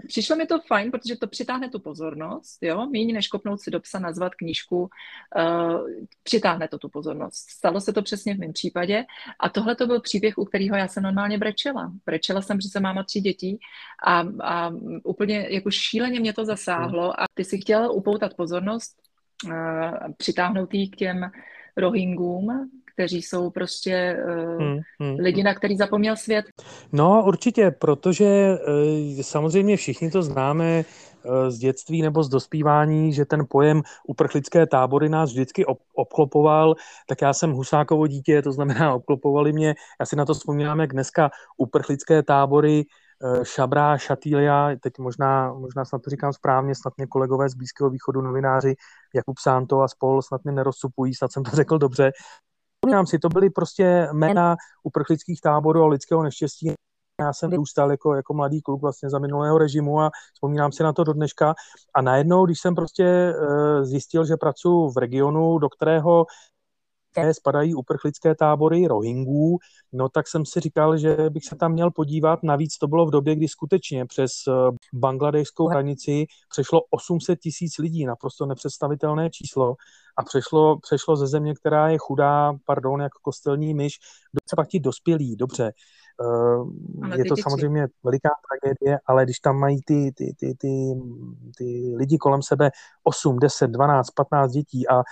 přišlo 0.07 0.37
mi 0.37 0.47
to 0.47 0.61
fajn, 0.61 0.91
protože 0.91 1.17
to 1.17 1.27
přitáhne 1.27 1.71
tu 1.71 1.81
pozornost, 1.81 2.59
jo, 2.63 2.87
méně 2.87 3.15
než 3.15 3.29
kopnout 3.29 3.61
si 3.61 3.71
do 3.71 3.81
psa, 3.81 3.99
nazvat 3.99 4.35
knížku, 4.35 4.81
uh, 4.83 5.89
přitáhne 6.23 6.69
to 6.69 6.79
tu 6.79 6.89
pozornost. 6.89 7.51
Stalo 7.51 7.81
se 7.81 7.93
to 7.93 8.03
přesně 8.03 8.35
v 8.35 8.39
mém 8.39 8.53
případě 8.53 9.05
a 9.41 9.49
tohle 9.49 9.77
to 9.77 9.87
byl 9.87 10.01
příběh, 10.01 10.39
u 10.39 10.45
kterého 10.45 10.77
já 10.77 10.89
jsem 10.89 11.03
normálně 11.03 11.39
brečela. 11.39 11.93
Brečela 12.07 12.43
jsem, 12.43 12.61
že 12.61 12.69
jsem 12.69 12.83
máma 12.83 13.03
tři 13.03 13.21
dětí 13.21 13.59
a, 14.07 14.25
a 14.43 14.73
úplně 15.05 15.47
jako 15.51 15.71
šíleně 15.71 16.21
mě 16.21 16.33
to 16.33 16.45
zasáhlo 16.45 17.21
a 17.21 17.25
ty 17.35 17.45
si 17.45 17.59
chtěla 17.59 17.91
upoutat 17.91 18.35
pozornost, 18.35 18.97
uh, 19.45 19.53
přitáhnout 20.17 20.75
jí 20.75 20.91
k 20.91 20.97
těm 20.97 21.31
rohingům, 21.77 22.71
kteří 22.99 23.23
jsou 23.23 23.51
prostě 23.51 24.17
uh, 24.27 24.63
hmm, 24.63 24.79
hmm. 25.01 25.17
lidi, 25.19 25.43
na 25.43 25.55
který 25.55 25.77
zapomněl 25.77 26.17
svět. 26.17 26.45
No 26.93 27.25
určitě, 27.27 27.71
protože 27.71 28.59
uh, 28.59 29.23
samozřejmě 29.23 29.77
všichni 29.77 30.11
to 30.11 30.23
známe 30.23 30.85
uh, 30.85 31.51
z 31.51 31.59
dětství 31.59 32.03
nebo 32.03 32.23
z 32.23 32.29
dospívání, 32.29 33.13
že 33.13 33.25
ten 33.25 33.47
pojem 33.51 33.83
uprchlické 34.09 34.67
tábory 34.67 35.09
nás 35.09 35.31
vždycky 35.31 35.67
ob- 35.67 35.79
obklopoval, 35.95 36.75
tak 37.09 37.23
já 37.23 37.33
jsem 37.33 37.53
Husákovo 37.53 38.07
dítě, 38.07 38.43
to 38.43 38.53
znamená 38.53 38.95
obklopovali 38.99 39.53
mě, 39.53 39.75
já 40.01 40.07
si 40.07 40.17
na 40.17 40.25
to 40.25 40.35
vzpomínám, 40.35 40.81
jak 40.81 40.93
dneska 40.93 41.31
uprchlické 41.57 42.23
tábory 42.23 42.85
Šabrá, 43.43 43.99
Šatýlia, 43.99 44.71
teď 44.81 44.99
možná, 44.99 45.53
možná 45.53 45.85
snad 45.85 46.03
to 46.03 46.11
říkám 46.11 46.33
správně, 46.33 46.75
snad 46.75 46.93
mě 46.97 47.07
kolegové 47.07 47.49
z 47.49 47.55
Blízkého 47.55 47.91
východu, 47.91 48.23
novináři 48.23 48.75
Jakub 49.15 49.39
Sánto 49.39 49.81
a 49.81 49.89
spol 49.89 50.23
snad 50.23 50.45
mě 50.45 50.53
nerozcupují, 50.53 51.15
snad 51.15 51.33
jsem 51.33 51.43
to 51.43 51.51
řekl 51.51 51.79
dobře, 51.79 52.13
Vzpomínám 52.79 53.07
si, 53.07 53.19
to 53.19 53.29
byly 53.29 53.51
prostě 53.51 54.09
jména 54.13 54.57
uprchlických 54.83 55.41
táborů 55.41 55.83
a 55.83 55.87
lidského 55.87 56.23
neštěstí. 56.23 56.73
Já 57.21 57.33
jsem 57.33 57.51
vyrůstal 57.51 57.91
jako, 57.91 58.15
jako 58.15 58.35
mladý 58.35 58.63
kluk 58.63 58.83
vlastně 58.83 59.11
za 59.11 59.19
minulého 59.19 59.59
režimu 59.59 60.01
a 60.01 60.11
vzpomínám 60.35 60.73
si 60.73 60.83
na 60.83 60.93
to 60.93 61.05
do 61.05 61.13
dneška. 61.13 61.55
A 61.95 62.03
najednou, 62.03 62.47
když 62.47 62.61
jsem 62.61 62.75
prostě 62.75 63.35
uh, 63.35 63.85
zjistil, 63.85 64.25
že 64.25 64.37
pracuji 64.37 64.91
v 64.91 64.99
regionu, 64.99 65.59
do 65.59 65.69
kterého 65.69 66.27
spadají 67.33 67.75
uprchlické 67.75 68.35
tábory 68.35 68.87
Rohingů, 68.87 69.59
no 69.93 70.09
tak 70.09 70.29
jsem 70.29 70.47
si 70.47 70.61
říkal, 70.61 70.99
že 70.99 71.17
bych 71.31 71.45
se 71.45 71.57
tam 71.57 71.73
měl 71.73 71.91
podívat. 71.91 72.43
Navíc 72.43 72.79
to 72.79 72.87
bylo 72.87 73.07
v 73.07 73.11
době, 73.11 73.37
kdy 73.37 73.49
skutečně 73.49 74.07
přes 74.07 74.31
eh, 74.49 74.53
bangladejskou 74.95 75.69
hranici 75.69 76.27
přešlo 76.51 76.81
800 76.91 77.41
tisíc 77.41 77.79
lidí, 77.79 78.07
naprosto 78.07 78.47
nepředstavitelné 78.47 79.31
číslo 79.31 79.75
a 80.17 80.23
přešlo, 80.23 80.79
přešlo 80.79 81.17
ze 81.17 81.27
země, 81.27 81.55
která 81.55 81.89
je 81.89 81.99
chudá, 81.99 82.53
pardon, 82.67 83.01
jako 83.01 83.19
kostelní 83.23 83.75
myš, 83.75 83.93
do 84.35 84.57
pak 84.57 84.69
ti 84.69 84.81
dospělí, 84.81 85.37
dobře. 85.37 85.73
Je 87.17 87.25
to 87.25 87.35
samozřejmě 87.37 87.87
veliká 88.05 88.29
tragédie, 88.49 88.99
ale 89.07 89.25
když 89.25 89.39
tam 89.39 89.57
mají 89.57 89.83
ty, 89.85 90.13
ty, 90.17 90.35
ty, 90.39 90.55
ty, 90.59 90.95
ty 91.59 91.95
lidi 91.97 92.19
kolem 92.19 92.43
sebe 92.43 92.71
8, 93.05 93.39
10, 93.39 93.67
12, 93.71 94.11
15 94.11 94.53
dětí 94.53 94.89
a 94.89 94.97
uh, 94.97 95.03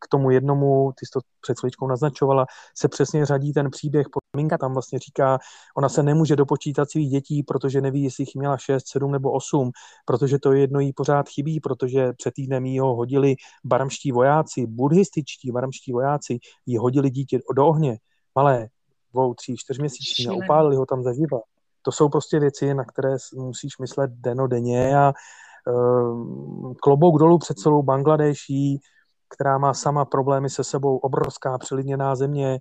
k 0.00 0.08
tomu 0.08 0.30
jednomu, 0.30 0.92
ty 0.98 1.06
jsi 1.06 1.10
to 1.12 1.20
před 1.40 1.60
chvíličkou 1.60 1.86
naznačovala, 1.86 2.46
se 2.76 2.88
přesně 2.88 3.26
řadí 3.26 3.52
ten 3.52 3.70
příběh. 3.70 4.06
Minka 4.36 4.58
tam 4.58 4.72
vlastně 4.72 4.98
říká, 4.98 5.38
ona 5.76 5.88
se 5.88 6.02
nemůže 6.02 6.36
dopočítat 6.36 6.90
svých 6.90 7.10
dětí, 7.10 7.42
protože 7.42 7.80
neví, 7.80 8.02
jestli 8.02 8.22
jich 8.22 8.34
měla 8.34 8.56
6, 8.56 8.88
7 8.88 9.12
nebo 9.12 9.32
8, 9.32 9.70
protože 10.04 10.38
to 10.38 10.52
jedno 10.52 10.80
jí 10.80 10.92
pořád 10.92 11.28
chybí, 11.28 11.60
protože 11.60 12.12
před 12.12 12.34
týdnem 12.34 12.66
jí 12.66 12.78
ho 12.78 12.94
hodili 12.94 13.34
baramští 13.64 14.12
vojáci, 14.12 14.66
buddhističtí 14.66 15.52
baramští 15.52 15.92
vojáci, 15.92 16.38
jí 16.66 16.76
hodili 16.76 17.10
dítě 17.10 17.38
do 17.56 17.66
ohně, 17.66 17.98
malé, 18.34 18.68
dvou, 19.16 19.34
tří, 19.34 19.56
čtyřměsíční 19.56 20.28
a 20.28 20.32
upálili 20.32 20.76
ho 20.76 20.86
tam 20.86 21.02
zaživa. 21.02 21.40
To 21.82 21.92
jsou 21.92 22.08
prostě 22.08 22.40
věci, 22.40 22.74
na 22.74 22.84
které 22.84 23.16
musíš 23.34 23.78
myslet 23.78 24.10
denodenně 24.10 24.98
a 24.98 25.12
uh, 25.12 26.74
klobouk 26.82 27.18
dolů 27.18 27.38
před 27.38 27.58
celou 27.58 27.82
Bangladeší, 27.82 28.80
která 29.28 29.58
má 29.58 29.74
sama 29.74 30.04
problémy 30.04 30.50
se 30.50 30.64
sebou, 30.64 30.96
obrovská 30.96 31.58
přelidněná 31.58 32.16
země 32.16 32.58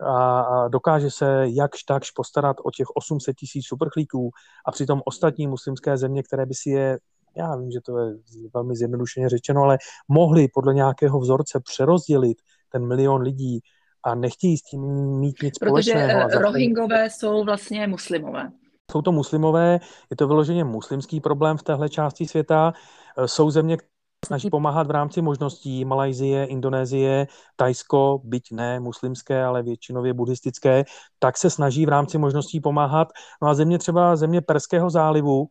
a, 0.00 0.40
a 0.40 0.68
dokáže 0.68 1.10
se 1.10 1.44
jakž 1.46 1.82
takž 1.82 2.10
postarat 2.10 2.56
o 2.64 2.70
těch 2.70 2.86
800 2.94 3.36
tisíc 3.36 3.72
uprchlíků 3.72 4.30
a 4.66 4.72
přitom 4.72 5.02
ostatní 5.04 5.46
muslimské 5.46 5.96
země, 5.96 6.22
které 6.22 6.46
by 6.46 6.54
si 6.54 6.70
je 6.70 6.98
já 7.36 7.56
vím, 7.56 7.70
že 7.70 7.80
to 7.80 7.98
je 7.98 8.14
velmi 8.54 8.76
zjednodušeně 8.76 9.28
řečeno, 9.28 9.62
ale 9.62 9.78
mohli 10.08 10.48
podle 10.54 10.74
nějakého 10.74 11.20
vzorce 11.20 11.60
přerozdělit 11.60 12.38
ten 12.72 12.86
milion 12.86 13.22
lidí 13.22 13.60
a 14.04 14.14
nechtějí 14.14 14.58
s 14.58 14.62
tím 14.62 14.82
mít 15.18 15.42
nic 15.42 15.58
Protože 15.58 15.68
společného. 15.68 16.28
Protože 16.28 16.38
rohingové 16.38 17.10
jsou 17.10 17.44
vlastně 17.44 17.86
muslimové. 17.86 18.50
Jsou 18.92 19.02
to 19.02 19.12
muslimové, 19.12 19.80
je 20.10 20.16
to 20.16 20.26
vyloženě 20.28 20.64
muslimský 20.64 21.20
problém 21.20 21.56
v 21.56 21.62
téhle 21.62 21.88
části 21.88 22.26
světa. 22.26 22.72
E, 23.18 23.28
jsou 23.28 23.50
země, 23.50 23.76
které 23.76 23.88
snaží 24.26 24.50
pomáhat 24.50 24.86
v 24.86 24.90
rámci 24.90 25.22
možností 25.22 25.84
Malajzie, 25.84 26.44
Indonésie, 26.44 27.26
Tajsko, 27.56 28.20
byť 28.24 28.52
ne 28.52 28.80
muslimské, 28.80 29.44
ale 29.44 29.62
většinově 29.62 30.14
buddhistické, 30.14 30.84
tak 31.18 31.38
se 31.38 31.50
snaží 31.50 31.86
v 31.86 31.88
rámci 31.88 32.18
možností 32.18 32.60
pomáhat. 32.60 33.08
No 33.42 33.48
a 33.48 33.54
země 33.54 33.78
třeba 33.78 34.16
země 34.16 34.40
Perského 34.40 34.90
zálivu, 34.90 35.46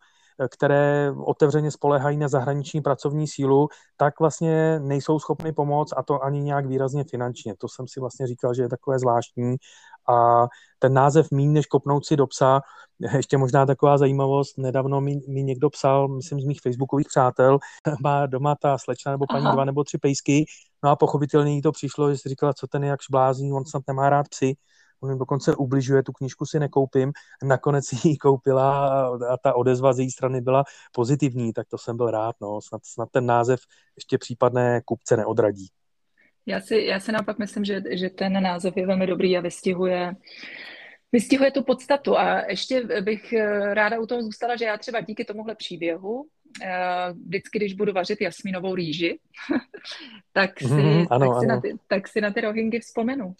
které 0.51 1.11
otevřeně 1.25 1.71
spolehají 1.71 2.17
na 2.17 2.27
zahraniční 2.27 2.81
pracovní 2.81 3.27
sílu, 3.27 3.67
tak 3.97 4.19
vlastně 4.19 4.79
nejsou 4.79 5.19
schopny 5.19 5.53
pomoct 5.53 5.93
a 5.97 6.03
to 6.03 6.23
ani 6.23 6.41
nějak 6.41 6.65
výrazně 6.65 7.03
finančně. 7.03 7.55
To 7.57 7.67
jsem 7.67 7.87
si 7.87 7.99
vlastně 7.99 8.27
říkal, 8.27 8.53
že 8.53 8.61
je 8.61 8.69
takové 8.69 8.99
zvláštní 8.99 9.55
a 10.09 10.47
ten 10.79 10.93
název 10.93 11.31
Mín 11.31 11.53
než 11.53 11.65
kopnout 11.65 12.05
si 12.05 12.15
do 12.15 12.27
psa, 12.27 12.61
ještě 13.15 13.37
možná 13.37 13.65
taková 13.65 13.97
zajímavost, 13.97 14.57
nedávno 14.57 15.01
mi, 15.01 15.19
mi 15.27 15.43
někdo 15.43 15.69
psal, 15.69 16.07
myslím 16.07 16.41
z 16.41 16.45
mých 16.45 16.61
facebookových 16.61 17.07
přátel, 17.07 17.59
má 18.03 18.25
doma 18.25 18.55
ta 18.55 18.77
slečna 18.77 19.11
nebo 19.11 19.25
paní 19.29 19.45
Aha. 19.45 19.53
dva 19.53 19.65
nebo 19.65 19.83
tři 19.83 19.97
pejsky, 19.97 20.45
no 20.83 20.89
a 20.89 20.95
pochopitelně 20.95 21.55
jí 21.55 21.61
to 21.61 21.71
přišlo, 21.71 22.11
že 22.11 22.17
si 22.17 22.29
říkala, 22.29 22.53
co 22.53 22.67
ten 22.67 22.83
je 22.83 22.89
jak 22.89 22.99
blázní, 23.11 23.53
on 23.53 23.65
snad 23.65 23.83
nemá 23.87 24.09
rád 24.09 24.27
psy, 24.29 24.55
on 25.01 25.09
jim 25.09 25.19
dokonce 25.19 25.55
ubližuje, 25.55 26.03
tu 26.03 26.11
knížku 26.11 26.45
si 26.45 26.59
nekoupím, 26.59 27.11
nakonec 27.43 27.85
ji 28.05 28.17
koupila 28.17 28.99
a 29.07 29.37
ta 29.37 29.53
odezva 29.53 29.93
z 29.93 29.99
její 29.99 30.11
strany 30.11 30.41
byla 30.41 30.63
pozitivní, 30.91 31.53
tak 31.53 31.67
to 31.67 31.77
jsem 31.77 31.97
byl 31.97 32.11
rád, 32.11 32.35
no, 32.41 32.61
snad, 32.61 32.81
snad 32.85 33.09
ten 33.11 33.25
název 33.25 33.59
ještě 33.95 34.17
případné 34.17 34.81
kupce 34.85 35.17
neodradí. 35.17 35.67
Já 36.45 36.61
si, 36.61 36.75
já 36.75 36.99
si 36.99 37.11
naopak 37.11 37.39
myslím, 37.39 37.65
že, 37.65 37.81
že 37.91 38.09
ten 38.09 38.43
název 38.43 38.77
je 38.77 38.87
velmi 38.87 39.07
dobrý 39.07 39.37
a 39.37 39.41
vystihuje 39.41 40.15
vystihuje 41.11 41.51
tu 41.51 41.63
podstatu. 41.63 42.17
A 42.17 42.49
ještě 42.49 42.83
bych 43.01 43.33
ráda 43.73 43.99
u 43.99 44.05
toho 44.05 44.21
zůstala, 44.21 44.55
že 44.55 44.65
já 44.65 44.77
třeba 44.77 45.01
díky 45.01 45.25
tomuhle 45.25 45.55
příběhu 45.55 46.25
eh, 46.63 47.13
vždycky, 47.25 47.59
když 47.59 47.73
budu 47.73 47.93
vařit 47.93 48.21
jasmínovou 48.21 48.75
rýži, 48.75 49.19
tak 50.33 50.59
si, 50.59 50.73
mm, 50.73 51.05
ano, 51.09 51.31
tak, 51.31 51.39
si 51.39 51.45
ano. 51.45 51.55
Na 51.55 51.61
ty, 51.61 51.73
tak 51.87 52.07
si 52.07 52.21
na 52.21 52.31
ty 52.31 52.41
rohingy 52.41 52.79
vzpomenu. 52.79 53.35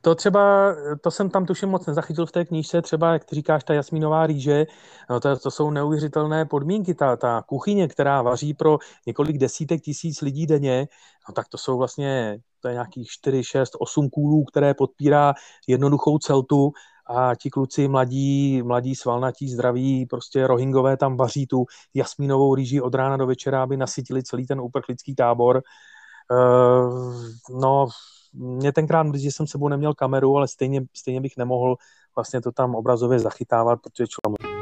To 0.00 0.14
třeba, 0.14 0.74
to 1.00 1.10
jsem 1.10 1.30
tam 1.30 1.46
tuším 1.46 1.68
moc 1.68 1.86
nezachytil 1.86 2.26
v 2.26 2.32
té 2.32 2.44
knížce, 2.44 2.82
třeba, 2.82 3.12
jak 3.12 3.24
ty 3.24 3.34
říkáš, 3.34 3.64
ta 3.64 3.74
jasmínová 3.74 4.26
rýže, 4.26 4.66
no 5.10 5.20
to, 5.20 5.38
to 5.38 5.50
jsou 5.50 5.70
neuvěřitelné 5.70 6.44
podmínky, 6.44 6.94
ta, 6.94 7.16
ta 7.16 7.42
kuchyně, 7.42 7.88
která 7.88 8.22
vaří 8.22 8.54
pro 8.54 8.78
několik 9.06 9.38
desítek 9.38 9.82
tisíc 9.82 10.20
lidí 10.20 10.46
denně, 10.46 10.88
no 11.28 11.34
tak 11.34 11.48
to 11.48 11.58
jsou 11.58 11.78
vlastně, 11.78 12.38
to 12.60 12.68
je 12.68 12.74
nějakých 12.74 13.08
4, 13.10 13.44
6, 13.44 13.72
8 13.78 14.10
kůlů, 14.10 14.44
které 14.44 14.74
podpírá 14.74 15.34
jednoduchou 15.66 16.18
celtu 16.18 16.72
a 17.06 17.34
ti 17.34 17.50
kluci 17.50 17.88
mladí, 17.88 18.62
mladí 18.62 18.94
svalnatí, 18.94 19.48
zdraví, 19.48 20.06
prostě 20.06 20.46
rohingové 20.46 20.96
tam 20.96 21.16
vaří 21.16 21.46
tu 21.46 21.66
jasmínovou 21.94 22.54
rýži 22.54 22.80
od 22.80 22.94
rána 22.94 23.16
do 23.16 23.26
večera, 23.26 23.62
aby 23.62 23.76
nasytili 23.76 24.22
celý 24.22 24.46
ten 24.46 24.60
uprchlický 24.60 25.14
tábor. 25.14 25.62
Uh, 26.30 27.60
no, 27.60 27.88
mě 28.34 28.72
tenkrát 28.72 29.02
mrzí, 29.02 29.24
že 29.24 29.32
jsem 29.32 29.46
sebou 29.46 29.68
neměl 29.68 29.94
kameru, 29.94 30.36
ale 30.36 30.48
stejně, 30.48 30.82
stejně 30.96 31.20
bych 31.20 31.36
nemohl 31.36 31.76
vlastně 32.16 32.40
to 32.40 32.52
tam 32.52 32.74
obrazově 32.74 33.18
zachytávat, 33.18 33.80
protože 33.82 34.06
člověk... 34.06 34.54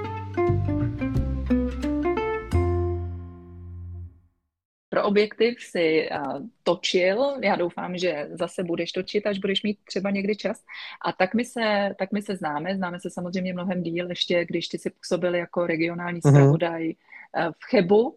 Pro 4.89 5.05
objektiv 5.05 5.55
si 5.61 6.09
uh, 6.11 6.47
točil, 6.63 7.37
já 7.43 7.57
doufám, 7.57 7.99
že 7.99 8.29
zase 8.33 8.65
budeš 8.65 8.93
točit, 8.93 9.27
až 9.27 9.39
budeš 9.39 9.63
mít 9.63 9.79
třeba 9.85 10.11
někdy 10.11 10.37
čas. 10.37 10.63
A 11.05 11.13
tak 11.13 11.35
my 11.35 11.45
se, 11.45 11.95
tak 11.99 12.13
my 12.13 12.23
se 12.23 12.37
známe, 12.37 12.77
známe 12.77 13.01
se 13.01 13.11
samozřejmě 13.11 13.53
mnohem 13.53 13.83
díl, 13.83 14.09
ještě 14.09 14.45
když 14.45 14.69
ty 14.69 14.79
si 14.79 14.91
působil 14.91 15.35
jako 15.35 15.67
regionální 15.67 16.21
mhm. 16.25 16.35
zpravodaj 16.35 16.89
mm-hmm. 16.89 17.47
uh, 17.47 17.53
v 17.53 17.65
Chebu. 17.71 18.17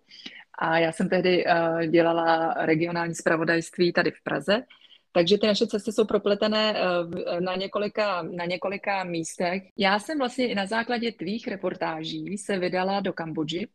A 0.58 0.78
já 0.78 0.92
jsem 0.92 1.10
tehdy 1.10 1.46
uh, 1.46 1.82
dělala 1.82 2.54
regionální 2.54 3.16
zpravodajství 3.16 3.94
tady 3.94 4.12
v 4.12 4.24
Praze. 4.24 4.64
Takže 5.16 5.38
ty 5.38 5.48
naše 5.48 5.68
cesty 5.68 5.92
jsou 5.92 6.06
propletené 6.06 6.76
eh, 6.78 7.42
na 7.42 7.56
několika, 7.56 8.22
na 8.22 8.46
několika 8.46 9.04
místech. 9.04 9.64
Já 9.78 10.00
jsem 10.00 10.18
vlastně 10.18 10.48
i 10.48 10.56
na 10.56 10.66
základě 10.66 11.12
tvých 11.12 11.48
reportáží 11.48 12.38
se 12.38 12.60
vydala 12.60 13.00
do 13.00 13.14
Kambodži, 13.14 13.68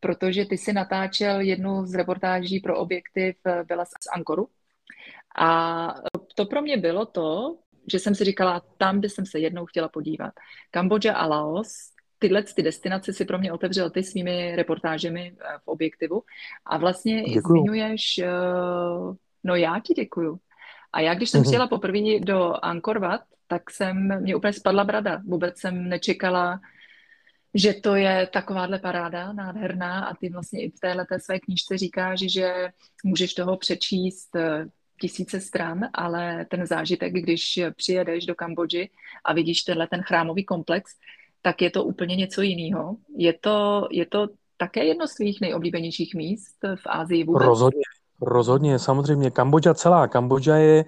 protože 0.00 0.44
ty 0.44 0.58
si 0.58 0.72
natáčel 0.72 1.40
jednu 1.40 1.86
z 1.86 1.94
reportáží 1.94 2.60
pro 2.60 2.78
objektiv, 2.78 3.36
eh, 3.46 3.64
byla 3.64 3.84
z 3.84 3.90
Ankoru. 4.14 4.48
A 5.38 5.94
to 6.34 6.46
pro 6.46 6.62
mě 6.62 6.76
bylo 6.76 7.06
to, 7.06 7.58
že 7.92 7.98
jsem 7.98 8.14
si 8.14 8.24
říkala, 8.24 8.62
tam 8.78 9.00
by 9.00 9.08
jsem 9.08 9.26
se 9.26 9.38
jednou 9.38 9.66
chtěla 9.66 9.88
podívat. 9.88 10.32
Kambodža 10.70 11.14
a 11.14 11.26
Laos, 11.26 11.68
tyhle 12.18 12.42
ty 12.42 12.62
destinace 12.62 13.12
si 13.12 13.24
pro 13.24 13.38
mě 13.38 13.52
otevřel 13.52 13.90
ty 13.90 14.02
svými 14.02 14.56
reportážemi 14.56 15.36
eh, 15.40 15.58
v 15.64 15.68
objektivu. 15.68 16.22
A 16.64 16.78
vlastně 16.78 17.22
Děkuju. 17.22 17.42
zmiňuješ, 17.42 18.20
no 19.44 19.54
já 19.54 19.80
ti 19.80 19.94
děkuju. 19.94 20.40
A 20.92 21.00
já, 21.00 21.14
když 21.14 21.30
jsem 21.30 21.40
mm-hmm. 21.40 21.44
přijela 21.44 21.68
poprvé 21.68 22.20
do 22.20 22.64
Angkor 22.64 22.98
Wat, 22.98 23.20
tak 23.46 23.70
jsem, 23.70 24.22
mě 24.22 24.36
úplně 24.36 24.52
spadla 24.52 24.84
brada. 24.84 25.22
Vůbec 25.26 25.58
jsem 25.58 25.88
nečekala, 25.88 26.60
že 27.54 27.74
to 27.74 27.94
je 27.94 28.28
takováhle 28.32 28.78
paráda 28.78 29.32
nádherná 29.32 30.04
a 30.04 30.14
ty 30.14 30.28
vlastně 30.28 30.62
i 30.62 30.70
v 30.70 30.80
téhle 30.80 31.06
své 31.18 31.40
knížce 31.40 31.78
říkáš, 31.78 32.20
že 32.20 32.68
můžeš 33.04 33.34
toho 33.34 33.56
přečíst 33.56 34.36
eh, 34.36 34.66
tisíce 35.00 35.40
stran, 35.40 35.88
ale 35.94 36.46
ten 36.50 36.66
zážitek, 36.66 37.12
když 37.12 37.60
přijedeš 37.76 38.26
do 38.26 38.34
Kambodži 38.34 38.90
a 39.24 39.32
vidíš 39.32 39.62
tenhle 39.62 39.86
ten 39.86 40.02
chrámový 40.02 40.44
komplex, 40.44 40.92
tak 41.42 41.62
je 41.62 41.70
to 41.70 41.84
úplně 41.84 42.16
něco 42.16 42.42
jiného. 42.42 42.96
Je 43.16 43.32
to, 43.32 43.88
je 43.90 44.06
to 44.06 44.28
také 44.56 44.84
jedno 44.84 45.06
z 45.06 45.14
tvých 45.14 45.40
nejoblíbenějších 45.40 46.14
míst 46.14 46.56
v 46.74 46.86
Ázii 46.86 47.24
vůbec? 47.24 47.46
Rozhodně, 47.46 47.82
Rozhodně, 48.22 48.78
samozřejmě. 48.78 49.30
Kambodža 49.30 49.74
celá. 49.74 50.08
Kambodža 50.08 50.56
je, 50.56 50.84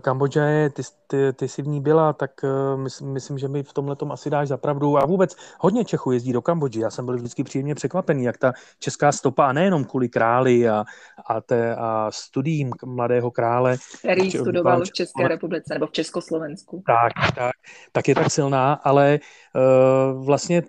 Kambodža 0.00 0.44
je 0.44 0.70
ty, 0.70 0.82
ty, 1.06 1.32
ty 1.32 1.48
jsi 1.48 1.62
v 1.62 1.66
ní 1.68 1.80
byla, 1.80 2.12
tak 2.12 2.30
uh, 2.44 2.80
myslím, 2.80 3.12
myslím, 3.12 3.38
že 3.38 3.48
mi 3.48 3.62
v 3.62 3.72
tomhle 3.72 3.96
tom 3.96 4.12
asi 4.12 4.30
dáš 4.30 4.48
zapravdu. 4.48 4.98
A 4.98 5.06
vůbec 5.06 5.36
hodně 5.58 5.84
Čechů 5.84 6.12
jezdí 6.12 6.32
do 6.32 6.42
Kambodži. 6.42 6.80
Já 6.80 6.90
jsem 6.90 7.06
byl 7.06 7.16
vždycky 7.16 7.44
příjemně 7.44 7.74
překvapený, 7.74 8.24
jak 8.24 8.38
ta 8.38 8.52
česká 8.78 9.12
stopa, 9.12 9.46
a 9.46 9.52
nejenom 9.52 9.84
kvůli 9.84 10.08
králi 10.08 10.68
a, 10.68 10.84
a, 11.26 11.40
té, 11.40 11.76
a 11.76 12.10
studiím 12.10 12.70
mladého 12.84 13.30
krále. 13.30 13.76
Který 13.98 14.30
či, 14.30 14.38
studoval 14.38 14.80
v 14.80 14.92
České 14.92 15.28
republice 15.28 15.74
nebo 15.74 15.86
v 15.86 15.92
Československu. 15.92 16.82
Tak, 16.86 17.34
tak, 17.34 17.52
tak 17.92 18.08
je 18.08 18.14
tak 18.14 18.30
silná, 18.30 18.72
ale 18.72 19.18
uh, 19.54 20.26
vlastně 20.26 20.62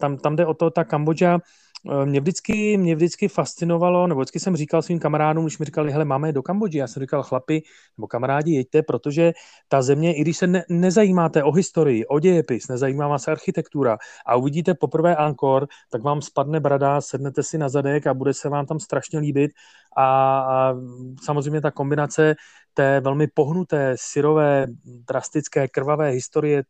tam, 0.00 0.16
tam 0.16 0.36
jde 0.36 0.46
o 0.46 0.54
to, 0.54 0.70
ta 0.70 0.84
Kambodža, 0.84 1.38
Eh, 1.38 1.61
mě 2.04 2.20
vždycky, 2.20 2.76
mě 2.76 2.94
vždycky 2.94 3.28
fascinovalo, 3.28 4.06
nebo 4.06 4.20
vždycky 4.20 4.40
jsem 4.40 4.56
říkal 4.56 4.82
svým 4.82 4.98
kamarádům, 4.98 5.44
když 5.44 5.58
mi 5.58 5.64
říkali, 5.64 5.92
hele, 5.92 6.04
máme 6.04 6.32
do 6.32 6.42
Kambodži, 6.42 6.78
já 6.78 6.86
jsem 6.86 7.00
říkal, 7.00 7.22
chlapi, 7.22 7.62
nebo 7.98 8.06
kamarádi, 8.06 8.54
jeďte, 8.54 8.82
protože 8.82 9.32
ta 9.68 9.82
země, 9.82 10.16
i 10.16 10.20
když 10.20 10.36
se 10.36 10.46
ne, 10.46 10.64
nezajímáte 10.68 11.42
o 11.44 11.52
historii, 11.52 12.06
o 12.06 12.20
dějepis, 12.20 12.68
nezajímá 12.68 13.08
vás 13.08 13.28
architektura 13.28 13.98
a 14.26 14.36
uvidíte 14.36 14.74
poprvé 14.74 15.16
Angkor, 15.16 15.66
tak 15.90 16.02
vám 16.02 16.22
spadne 16.22 16.60
brada, 16.60 17.00
sednete 17.00 17.42
si 17.42 17.58
na 17.58 17.68
zadek 17.68 18.06
a 18.06 18.14
bude 18.14 18.34
se 18.34 18.48
vám 18.48 18.66
tam 18.66 18.80
strašně 18.80 19.18
líbit. 19.18 19.50
A, 19.96 20.04
a 20.40 20.74
samozřejmě 21.22 21.60
ta 21.60 21.70
kombinace 21.70 22.34
té 22.74 23.00
velmi 23.00 23.26
pohnuté, 23.26 23.94
syrové, 23.98 24.66
drastické, 24.84 25.68
krvavé 25.68 26.10
historie 26.10 26.62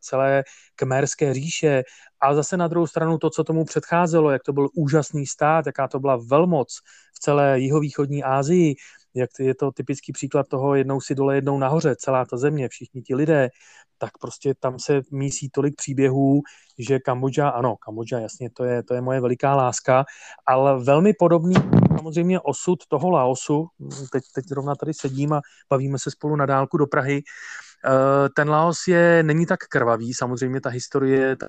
celé 0.00 0.44
kmerské 0.76 1.34
říše. 1.34 1.82
A 2.20 2.34
zase 2.34 2.56
na 2.56 2.68
druhou 2.68 2.86
stranu 2.86 3.18
to, 3.18 3.30
co 3.30 3.44
tomu 3.44 3.64
předcházelo, 3.64 4.30
jak 4.30 4.42
to 4.42 4.52
byl 4.52 4.68
úžasný 4.74 5.26
stát, 5.26 5.66
jaká 5.66 5.88
to 5.88 6.00
byla 6.00 6.18
velmoc 6.30 6.78
v 7.14 7.20
celé 7.20 7.60
jihovýchodní 7.60 8.24
Asii, 8.24 8.74
jak 9.14 9.30
je 9.40 9.54
to 9.54 9.72
typický 9.72 10.12
příklad 10.12 10.48
toho, 10.48 10.74
jednou 10.74 11.00
si 11.00 11.14
dole, 11.14 11.34
jednou 11.34 11.58
nahoře, 11.58 11.96
celá 11.96 12.24
ta 12.24 12.36
země, 12.36 12.68
všichni 12.68 13.02
ti 13.02 13.14
lidé, 13.14 13.48
tak 13.98 14.18
prostě 14.18 14.54
tam 14.60 14.78
se 14.78 15.00
mísí 15.10 15.50
tolik 15.50 15.74
příběhů, 15.76 16.42
že 16.78 16.98
Kambodža, 16.98 17.48
ano, 17.48 17.76
Kambodža, 17.76 18.18
jasně, 18.18 18.50
to 18.50 18.64
je, 18.64 18.82
to 18.82 18.94
je 18.94 19.00
moje 19.00 19.20
veliká 19.20 19.54
láska, 19.54 20.04
ale 20.46 20.84
velmi 20.84 21.12
podobný 21.18 21.54
samozřejmě 21.98 22.40
osud 22.40 22.78
toho 22.88 23.10
Laosu, 23.10 23.66
teď, 24.12 24.24
teď 24.34 24.44
zrovna 24.48 24.74
tady 24.74 24.94
sedím 24.94 25.32
a 25.32 25.40
bavíme 25.70 25.98
se 25.98 26.10
spolu 26.10 26.36
na 26.36 26.46
dálku 26.46 26.76
do 26.76 26.86
Prahy, 26.86 27.22
eh, 27.86 28.28
ten 28.36 28.50
Laos 28.50 28.88
je, 28.88 29.22
není 29.22 29.46
tak 29.46 29.60
krvavý, 29.60 30.14
samozřejmě 30.14 30.60
ta 30.60 30.68
historie, 30.68 31.36
ta 31.36 31.48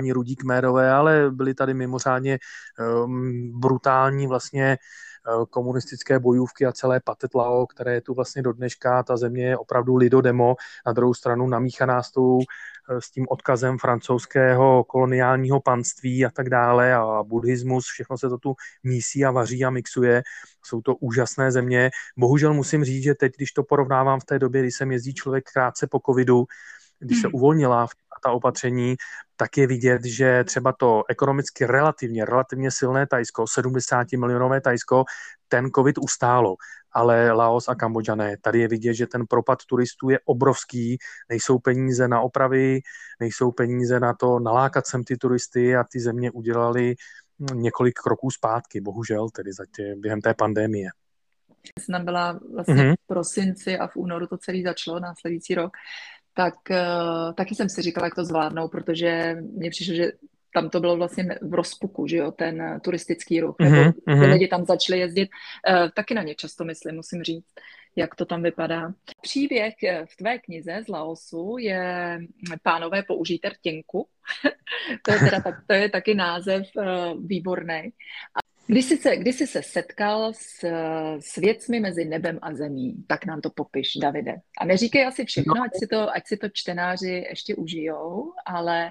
ani 0.00 0.12
rudí 0.12 0.36
kmérové, 0.36 0.92
ale 0.92 1.30
byly 1.30 1.54
tady 1.54 1.74
mimořádně 1.74 2.38
um, 3.04 3.60
brutální 3.60 4.26
vlastně 4.26 4.78
komunistické 5.50 6.18
bojůvky 6.18 6.66
a 6.66 6.72
celé 6.72 7.00
patetlao, 7.00 7.66
které 7.66 7.94
je 7.94 8.00
tu 8.00 8.14
vlastně 8.14 8.42
do 8.42 8.52
dneška. 8.52 9.02
Ta 9.02 9.16
země 9.16 9.44
je 9.44 9.58
opravdu 9.58 9.96
lidodemo, 9.96 10.56
na 10.86 10.92
druhou 10.92 11.14
stranu 11.14 11.46
namíchaná 11.46 12.02
s, 12.02 12.10
tou, 12.10 12.36
uh, 12.36 12.42
s 12.98 13.10
tím 13.10 13.26
odkazem 13.28 13.78
francouzského 13.78 14.84
koloniálního 14.84 15.60
panství 15.60 16.26
a 16.26 16.30
tak 16.30 16.50
dále 16.50 16.94
a 16.94 17.22
buddhismus, 17.22 17.86
všechno 17.86 18.18
se 18.18 18.28
to 18.28 18.38
tu 18.38 18.54
mísí 18.82 19.24
a 19.24 19.30
vaří 19.30 19.64
a 19.64 19.70
mixuje. 19.70 20.22
Jsou 20.64 20.80
to 20.80 20.96
úžasné 20.96 21.52
země. 21.52 21.90
Bohužel 22.16 22.54
musím 22.54 22.84
říct, 22.84 23.02
že 23.02 23.14
teď, 23.14 23.36
když 23.36 23.52
to 23.52 23.62
porovnávám 23.62 24.20
v 24.20 24.24
té 24.24 24.38
době, 24.38 24.62
kdy 24.62 24.72
jsem 24.72 24.92
jezdí 24.92 25.14
člověk 25.14 25.44
krátce 25.52 25.86
po 25.86 26.00
covidu, 26.06 26.44
když 26.98 27.20
se 27.20 27.26
hmm. 27.26 27.34
uvolnila 27.34 27.86
ta 28.24 28.30
opatření, 28.30 28.96
tak 29.36 29.56
je 29.56 29.66
vidět, 29.66 30.04
že 30.04 30.44
třeba 30.44 30.72
to 30.72 31.02
ekonomicky 31.08 31.66
relativně, 31.66 32.24
relativně 32.24 32.70
silné 32.70 33.06
Tajsko, 33.06 33.46
70 33.46 34.06
milionové 34.12 34.60
Tajsko, 34.60 35.04
ten 35.48 35.70
covid 35.70 35.98
ustálo, 35.98 36.56
ale 36.92 37.32
Laos 37.32 37.68
a 37.68 37.74
Kambodža 37.74 38.14
ne. 38.14 38.36
Tady 38.42 38.60
je 38.60 38.68
vidět, 38.68 38.94
že 38.94 39.06
ten 39.06 39.26
propad 39.26 39.58
turistů 39.64 40.10
je 40.10 40.18
obrovský, 40.24 40.98
nejsou 41.28 41.58
peníze 41.58 42.08
na 42.08 42.20
opravy, 42.20 42.80
nejsou 43.20 43.52
peníze 43.52 44.00
na 44.00 44.14
to 44.14 44.38
nalákat 44.38 44.86
sem 44.86 45.04
ty 45.04 45.16
turisty 45.16 45.76
a 45.76 45.84
ty 45.84 46.00
země 46.00 46.30
udělali 46.30 46.94
několik 47.54 47.94
kroků 47.94 48.30
zpátky, 48.30 48.80
bohužel, 48.80 49.28
tedy 49.30 49.52
zatím 49.52 50.00
během 50.00 50.20
té 50.20 50.34
pandémie. 50.34 50.88
Jsem 51.80 52.04
byla 52.04 52.40
vlastně 52.54 52.74
mm-hmm. 52.74 52.94
v 52.94 53.06
prosinci 53.06 53.78
a 53.78 53.86
v 53.86 53.96
únoru 53.96 54.26
to 54.26 54.38
celý 54.38 54.62
začalo, 54.62 55.00
následující 55.00 55.54
rok 55.54 55.72
tak 56.38 56.54
uh, 56.70 57.34
taky 57.34 57.54
jsem 57.54 57.68
si 57.68 57.82
říkala, 57.82 58.06
jak 58.06 58.14
to 58.14 58.24
zvládnou, 58.24 58.68
protože 58.68 59.36
mně 59.40 59.70
přišlo, 59.70 59.94
že 59.94 60.12
tam 60.54 60.70
to 60.70 60.80
bylo 60.80 60.96
vlastně 60.96 61.38
v 61.42 61.54
rozpuku, 61.54 62.06
že 62.06 62.16
jo, 62.16 62.32
ten 62.32 62.80
turistický 62.84 63.40
ruch, 63.40 63.56
mm-hmm, 63.56 63.70
nebo 63.70 63.92
ty 63.92 64.00
mm-hmm. 64.00 64.32
lidi 64.32 64.48
tam 64.48 64.64
začali 64.64 65.00
jezdit. 65.00 65.30
Uh, 65.70 65.88
taky 65.94 66.14
na 66.14 66.22
ně 66.22 66.34
často 66.34 66.64
myslím, 66.64 66.94
musím 66.94 67.22
říct, 67.22 67.46
jak 67.96 68.14
to 68.14 68.24
tam 68.24 68.42
vypadá. 68.42 68.92
Příběh 69.22 69.74
eh, 69.82 70.06
v 70.06 70.16
tvé 70.16 70.38
knize 70.38 70.80
z 70.86 70.88
Laosu 70.88 71.56
je 71.58 72.18
Pánové 72.62 73.02
použijte 73.02 73.48
rtěnku. 73.48 74.06
to, 75.02 75.12
je 75.12 75.18
teda, 75.18 75.42
to 75.66 75.72
je 75.72 75.88
taky 75.88 76.14
název 76.14 76.62
uh, 76.76 76.84
výborný. 77.26 77.92
Když 78.70 78.84
jsi, 78.84 78.96
se, 78.96 79.16
když 79.16 79.36
jsi 79.36 79.46
se 79.46 79.62
setkal 79.62 80.32
s, 80.32 80.64
s 81.20 81.36
věcmi 81.36 81.80
mezi 81.80 82.04
nebem 82.04 82.38
a 82.42 82.54
zemí, 82.54 83.04
tak 83.06 83.26
nám 83.26 83.40
to 83.40 83.50
popiš, 83.50 83.92
Davide. 84.02 84.36
A 84.58 84.64
neříkej 84.64 85.06
asi 85.06 85.24
všechno, 85.24 85.54
no. 85.56 85.62
ať, 85.62 85.70
si 85.74 85.86
to, 85.86 86.10
ať 86.10 86.26
si 86.26 86.36
to 86.36 86.48
čtenáři 86.52 87.26
ještě 87.28 87.54
užijou, 87.54 88.32
ale 88.46 88.90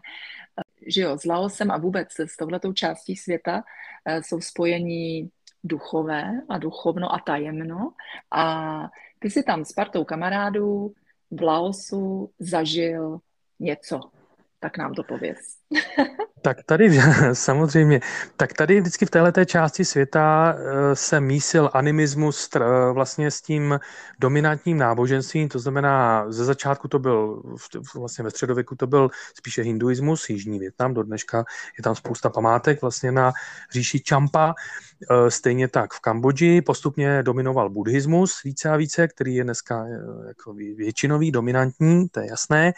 že 0.87 1.01
jo, 1.01 1.17
s 1.17 1.25
Laosem 1.25 1.71
a 1.71 1.77
vůbec 1.77 2.07
s 2.19 2.37
touhletou 2.37 2.73
částí 2.73 3.15
světa 3.15 3.63
eh, 4.05 4.23
jsou 4.23 4.41
spojení 4.41 5.29
duchové 5.63 6.41
a 6.49 6.57
duchovno 6.57 7.13
a 7.13 7.19
tajemno. 7.19 7.93
A 8.31 8.83
ty 9.19 9.29
si 9.29 9.43
tam 9.43 9.65
s 9.65 9.73
partou 9.73 10.03
kamarádů 10.03 10.93
v 11.31 11.41
Laosu 11.41 12.31
zažil 12.39 13.19
něco 13.59 14.16
tak 14.59 14.77
nám 14.77 14.93
to 14.93 15.03
pověz. 15.03 15.37
tak 16.41 16.57
tady 16.65 16.99
samozřejmě, 17.33 17.99
tak 18.37 18.53
tady 18.53 18.81
vždycky 18.81 19.05
v 19.05 19.09
této 19.09 19.45
části 19.45 19.85
světa 19.85 20.55
eh, 20.57 20.95
se 20.95 21.19
mísil 21.19 21.69
animismus 21.73 22.49
eh, 22.55 22.59
vlastně 22.93 23.31
s 23.31 23.41
tím 23.41 23.79
dominantním 24.19 24.77
náboženstvím, 24.77 25.49
to 25.49 25.59
znamená 25.59 26.25
ze 26.31 26.45
začátku 26.45 26.87
to 26.87 26.99
byl, 26.99 27.41
vlastně 27.95 28.23
ve 28.23 28.31
středověku 28.31 28.75
to 28.75 28.87
byl 28.87 29.09
spíše 29.37 29.61
hinduismus, 29.61 30.29
jižní 30.29 30.59
Větnam, 30.59 30.93
do 30.93 31.03
dneška 31.03 31.45
je 31.77 31.83
tam 31.83 31.95
spousta 31.95 32.29
památek 32.29 32.81
vlastně 32.81 33.11
na 33.11 33.31
říši 33.71 34.03
Champa, 34.09 34.53
eh, 35.11 35.31
stejně 35.31 35.67
tak 35.67 35.93
v 35.93 35.99
Kambodži 35.99 36.61
postupně 36.61 37.23
dominoval 37.23 37.69
buddhismus 37.69 38.43
více 38.43 38.69
a 38.69 38.75
více, 38.75 39.07
který 39.07 39.35
je 39.35 39.43
dneska 39.43 39.85
jako 40.27 40.53
většinový, 40.53 41.31
dominantní, 41.31 42.09
to 42.09 42.19
je 42.19 42.27
jasné. 42.29 42.73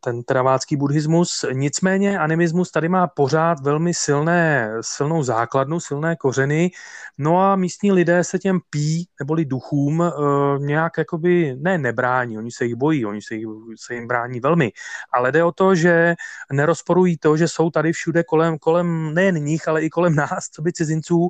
Ten 0.00 0.22
travácký 0.22 0.76
buddhismus. 0.76 1.44
Nicméně 1.52 2.18
animismus 2.18 2.70
tady 2.70 2.88
má 2.88 3.06
pořád 3.06 3.60
velmi 3.60 3.94
silné, 3.94 4.72
silnou 4.80 5.22
základnu, 5.22 5.80
silné 5.80 6.16
kořeny. 6.16 6.70
No 7.18 7.40
a 7.40 7.56
místní 7.56 7.92
lidé 7.92 8.24
se 8.24 8.38
těm 8.38 8.60
pí, 8.70 9.08
neboli 9.20 9.44
duchům, 9.44 10.02
eh, 10.02 10.12
nějak 10.58 10.98
jakoby 10.98 11.56
ne 11.58 11.78
nebrání, 11.78 12.38
oni 12.38 12.50
se 12.50 12.64
jich 12.64 12.74
bojí, 12.74 13.06
oni 13.06 13.22
se, 13.22 13.34
jich, 13.34 13.46
se 13.80 13.94
jim 13.94 14.08
brání 14.08 14.40
velmi. 14.40 14.72
Ale 15.12 15.32
jde 15.32 15.44
o 15.44 15.52
to, 15.52 15.74
že 15.74 16.14
nerozporují 16.52 17.18
to, 17.18 17.36
že 17.36 17.48
jsou 17.48 17.70
tady 17.70 17.92
všude 17.92 18.24
kolem, 18.24 18.58
kolem 18.58 19.14
nejen 19.14 19.34
nich, 19.34 19.68
ale 19.68 19.82
i 19.82 19.90
kolem 19.90 20.14
nás, 20.14 20.48
co 20.52 20.62
by 20.62 20.72
cizinců, 20.72 21.28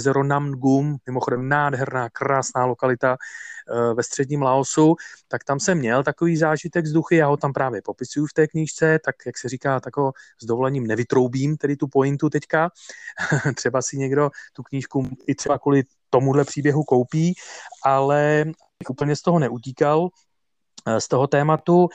jezero 0.00 0.24
Namgum, 0.24 0.96
mimochodem 1.06 1.48
nádherná, 1.48 2.08
krásná 2.08 2.64
lokalita 2.64 3.16
eh, 3.16 3.94
ve 3.94 4.02
středním 4.02 4.42
Laosu, 4.42 4.96
tak 5.28 5.44
tam 5.44 5.60
jsem 5.60 5.78
měl 5.78 6.02
takový 6.02 6.36
zážitek 6.36 6.86
z 6.86 6.92
duchy, 6.92 7.16
já 7.16 7.26
ho 7.26 7.36
tam 7.36 7.52
právě 7.52 7.82
popisuju 7.84 8.26
v 8.26 8.32
té 8.32 8.46
knížce, 8.46 8.98
tak 9.04 9.14
jak 9.26 9.38
se 9.38 9.48
říká, 9.48 9.80
tak 9.80 9.96
ho 9.96 10.12
s 10.42 10.46
dovolením 10.46 10.86
nevytroubím, 10.86 11.56
tedy 11.56 11.76
tu 11.76 11.88
pointu 11.88 12.30
teďka. 12.30 12.70
třeba 13.54 13.82
si 13.82 13.96
někdo 13.96 14.30
tu 14.52 14.62
knížku 14.62 15.08
i 15.26 15.34
třeba 15.34 15.58
kvůli 15.58 15.82
tomuhle 16.10 16.44
příběhu 16.44 16.84
koupí, 16.84 17.34
ale 17.84 18.44
úplně 18.88 19.16
z 19.16 19.22
toho 19.22 19.38
neutíkal, 19.38 20.08
eh, 20.86 21.00
z 21.00 21.08
toho 21.08 21.26
tématu 21.26 21.88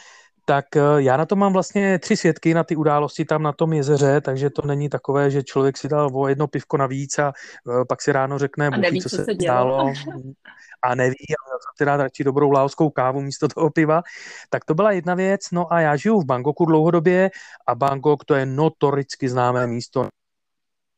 tak 0.45 0.75
eh, 0.75 0.81
já 0.97 1.17
na 1.17 1.25
to 1.25 1.36
mám 1.36 1.53
vlastně 1.53 1.99
tři 1.99 2.17
svědky 2.17 2.53
na 2.53 2.63
ty 2.63 2.75
události 2.75 3.25
tam 3.25 3.43
na 3.43 3.51
tom 3.51 3.73
jezeře, 3.73 4.21
takže 4.21 4.49
to 4.49 4.62
není 4.62 4.89
takové, 4.89 5.31
že 5.31 5.43
člověk 5.43 5.77
si 5.77 5.88
dal 5.88 6.10
o 6.13 6.27
jedno 6.27 6.47
pivko 6.47 6.77
navíc 6.77 7.19
a 7.19 7.34
eh, 7.69 7.86
pak 7.89 8.01
si 8.01 8.12
ráno 8.12 8.39
řekne, 8.39 8.67
a 8.67 8.77
neví, 8.77 9.01
co, 9.01 9.10
co 9.10 9.15
se 9.15 9.25
stalo 9.41 9.93
a 10.84 10.95
neví, 10.95 11.15
a 11.15 11.73
teda 11.77 11.97
radši 11.97 12.23
dobrou 12.23 12.51
laoskou 12.51 12.89
kávu 12.89 13.21
místo 13.21 13.47
toho 13.47 13.69
piva. 13.69 14.01
Tak 14.49 14.65
to 14.65 14.73
byla 14.73 14.91
jedna 14.91 15.15
věc. 15.15 15.41
No 15.51 15.73
a 15.73 15.79
já 15.81 15.95
žiju 15.95 16.21
v 16.21 16.25
Bangkoku 16.25 16.65
dlouhodobě 16.65 17.31
a 17.67 17.75
Bangkok 17.75 18.25
to 18.25 18.36
je 18.36 18.45
notoricky 18.45 19.29
známé 19.29 19.67
místo 19.67 20.08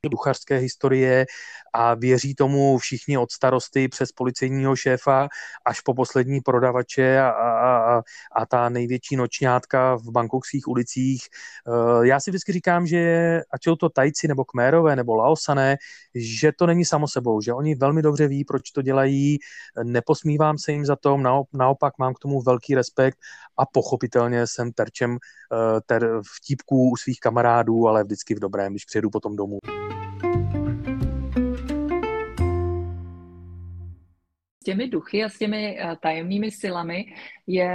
duchařské 0.08 0.58
historie 0.58 1.26
a 1.74 1.94
věří 1.94 2.36
tomu 2.36 2.78
všichni 2.78 3.18
od 3.18 3.32
starosty 3.32 3.88
přes 3.88 4.12
policejního 4.12 4.76
šéfa 4.76 5.28
až 5.66 5.82
po 5.82 5.94
poslední 5.94 6.42
prodavače 6.42 7.20
a, 7.20 7.30
a, 7.30 7.98
a, 7.98 8.02
a 8.36 8.46
ta 8.46 8.70
největší 8.70 9.16
nočňátka 9.16 9.96
v 9.96 10.12
bangkokských 10.12 10.68
ulicích. 10.68 11.22
Eh, 11.68 12.08
já 12.08 12.20
si 12.20 12.32
vždycky 12.32 12.52
říkám, 12.52 12.88
že 12.88 13.42
ať 13.52 13.64
jsou 13.64 13.76
to 13.76 13.90
tajci 13.90 14.28
nebo 14.28 14.46
kmérové 14.46 14.96
nebo 14.96 15.16
laosané, 15.16 15.78
že 16.16 16.52
to 16.52 16.66
není 16.66 16.86
samo 16.86 17.08
sebou, 17.08 17.42
že 17.42 17.54
oni 17.54 17.76
velmi 17.76 18.02
dobře 18.02 18.28
ví, 18.28 18.46
proč 18.46 18.72
to 18.72 18.82
dělají, 18.82 19.38
neposmívám 19.84 20.58
se 20.58 20.72
jim 20.72 20.86
za 20.86 20.96
to, 20.96 21.18
naopak 21.54 21.94
mám 22.00 22.14
k 22.14 22.20
tomu 22.20 22.42
velký 22.42 22.76
respekt 22.76 23.18
a 23.58 23.66
pochopitelně 23.66 24.48
jsem 24.48 24.72
terčem 24.72 25.18
eh, 25.18 25.82
ter 25.86 26.22
vtípků 26.36 26.92
u 26.92 26.96
svých 26.96 27.20
kamarádů, 27.20 27.88
ale 27.88 28.04
vždycky 28.04 28.36
v 28.36 28.40
dobrém, 28.40 28.74
když 28.74 28.86
přijedu 28.86 29.10
potom 29.10 29.36
domů. 29.36 29.60
Těmi 34.68 34.88
duchy 34.88 35.24
a 35.24 35.30
s 35.30 35.38
těmi 35.38 35.80
eh, 35.80 35.96
tajemnými 36.02 36.52
silami 36.52 37.06
je 37.48 37.72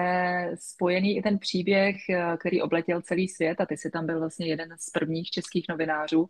spojený 0.55 1.17
i 1.17 1.23
ten 1.23 1.39
příběh, 1.39 1.97
eh, 2.11 2.37
který 2.37 2.63
obletěl 2.63 3.03
celý 3.03 3.29
svět 3.29 3.61
a 3.61 3.67
ty 3.67 3.77
jsi 3.77 3.91
tam 3.91 4.07
byl 4.07 4.19
vlastně 4.19 4.47
jeden 4.47 4.69
z 4.81 4.91
prvních 4.91 5.31
českých 5.31 5.65
novinářů. 5.69 6.29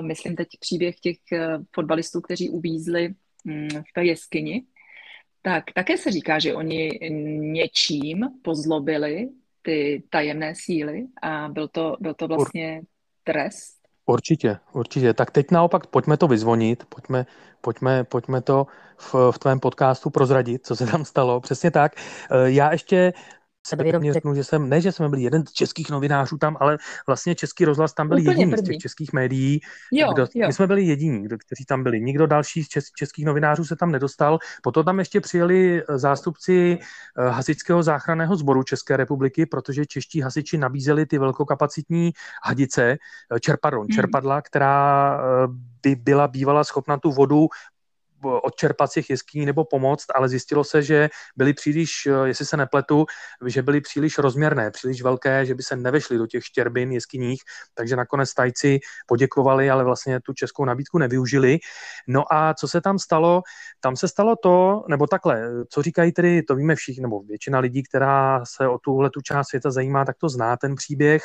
Myslím 0.00 0.36
teď 0.36 0.48
příběh 0.60 1.00
těch 1.00 1.16
fotbalistů, 1.74 2.20
kteří 2.20 2.50
uvízli 2.50 3.14
mm, 3.44 3.68
v 3.68 3.92
té 3.94 4.04
jeskyni 4.04 4.64
tak 5.44 5.64
také 5.74 5.96
se 5.96 6.10
říká, 6.10 6.38
že 6.38 6.54
oni 6.54 6.98
něčím 7.52 8.20
pozlobili 8.42 9.28
ty 9.62 10.02
tajemné 10.10 10.54
síly 10.56 11.06
a 11.22 11.48
byl 11.48 11.68
to, 11.68 11.96
byl 12.00 12.14
to 12.14 12.28
vlastně 12.28 12.82
trest. 13.24 13.83
Určitě, 14.06 14.58
určitě. 14.72 15.14
Tak 15.14 15.30
teď 15.30 15.50
naopak 15.50 15.86
pojďme 15.86 16.16
to 16.16 16.28
vyzvonit, 16.28 16.84
pojďme, 16.88 17.26
pojďme, 17.60 18.04
pojďme 18.04 18.40
to 18.40 18.66
v, 18.96 19.14
v 19.30 19.38
tvém 19.38 19.60
podcastu 19.60 20.10
prozradit, 20.10 20.66
co 20.66 20.76
se 20.76 20.86
tam 20.86 21.04
stalo. 21.04 21.40
Přesně 21.40 21.70
tak. 21.70 21.92
Eh, 21.96 22.50
já 22.50 22.72
ještě 22.72 23.12
sebevědomě 23.66 24.12
řeknu, 24.12 24.34
že 24.34 24.44
jsem, 24.44 24.68
ne, 24.68 24.80
že 24.80 24.92
jsme 24.92 25.08
byli 25.08 25.22
jeden 25.22 25.46
z 25.46 25.52
českých 25.52 25.90
novinářů 25.90 26.38
tam, 26.38 26.56
ale 26.60 26.78
vlastně 27.06 27.34
Český 27.34 27.64
rozhlas 27.64 27.94
tam 27.94 28.08
byl 28.08 28.18
jediný 28.18 28.50
první. 28.50 28.66
z 28.66 28.68
těch 28.68 28.78
českých 28.78 29.12
médií. 29.12 29.60
Jo, 29.92 30.12
kdo, 30.12 30.26
jo. 30.34 30.46
My 30.46 30.52
jsme 30.52 30.66
byli 30.66 30.82
jediní, 30.82 31.22
kdo, 31.22 31.38
kteří 31.38 31.64
tam 31.64 31.82
byli. 31.82 32.00
Nikdo 32.00 32.26
další 32.26 32.64
z 32.64 32.68
čes, 32.68 32.84
českých 32.96 33.24
novinářů 33.24 33.64
se 33.64 33.76
tam 33.76 33.92
nedostal. 33.92 34.38
Potom 34.62 34.84
tam 34.84 34.98
ještě 34.98 35.20
přijeli 35.20 35.82
eh, 35.82 35.98
zástupci 35.98 36.78
uh, 37.18 37.24
hasičského 37.24 37.82
záchranného 37.82 38.36
sboru 38.36 38.62
České 38.62 38.96
republiky, 38.96 39.46
protože 39.46 39.86
čeští 39.86 40.20
hasiči 40.20 40.58
nabízeli 40.58 41.06
ty 41.06 41.18
velkokapacitní 41.18 42.12
hadice, 42.44 42.96
uh, 43.32 43.38
čerpadon, 43.38 43.80
hmm. 43.80 43.88
čerpadla, 43.88 44.42
která 44.42 45.20
by 45.82 45.94
byla 45.94 46.28
bývala 46.28 46.64
schopna 46.64 46.98
tu 46.98 47.12
vodu 47.12 47.48
odčerpacích 48.24 49.10
jeskyní 49.10 49.46
nebo 49.46 49.64
pomoct, 49.64 50.06
ale 50.14 50.28
zjistilo 50.28 50.64
se, 50.64 50.82
že 50.82 51.08
byly 51.36 51.54
příliš, 51.54 52.06
eh, 52.06 52.28
jestli 52.28 52.46
se 52.46 52.56
nepletu, 52.56 53.06
že 53.46 53.62
byly 53.62 53.80
příliš 53.80 54.18
rozměrné, 54.18 54.70
příliš 54.70 55.02
velké, 55.02 55.46
že 55.46 55.54
by 55.54 55.62
se 55.62 55.76
nevešly 55.76 56.18
do 56.18 56.26
těch 56.26 56.44
štěrbin 56.44 56.92
jeskyních, 56.92 57.42
takže 57.74 57.96
nakonec 57.96 58.34
tajci 58.34 58.80
poděkovali, 59.06 59.70
ale 59.70 59.84
vlastně 59.84 60.20
tu 60.20 60.32
českou 60.32 60.64
nabídku 60.64 60.98
nevyužili. 60.98 61.58
No 62.08 62.24
a 62.32 62.54
co 62.54 62.68
se 62.68 62.80
tam 62.80 62.98
stalo? 62.98 63.42
Tam 63.80 63.96
se 63.96 64.08
stalo 64.08 64.36
to, 64.42 64.84
nebo 64.88 65.06
takhle, 65.06 65.50
co 65.70 65.82
říkají 65.82 66.12
tedy, 66.12 66.42
to 66.42 66.54
víme 66.54 66.74
všichni, 66.74 67.02
nebo 67.02 67.22
většina 67.22 67.58
lidí, 67.58 67.82
která 67.82 68.44
se 68.44 68.68
o 68.68 68.78
tuhle 68.78 69.10
tu 69.10 69.20
část 69.20 69.48
světa 69.48 69.70
zajímá, 69.70 70.04
tak 70.04 70.16
to 70.18 70.28
zná 70.28 70.56
ten 70.56 70.74
příběh 70.74 71.22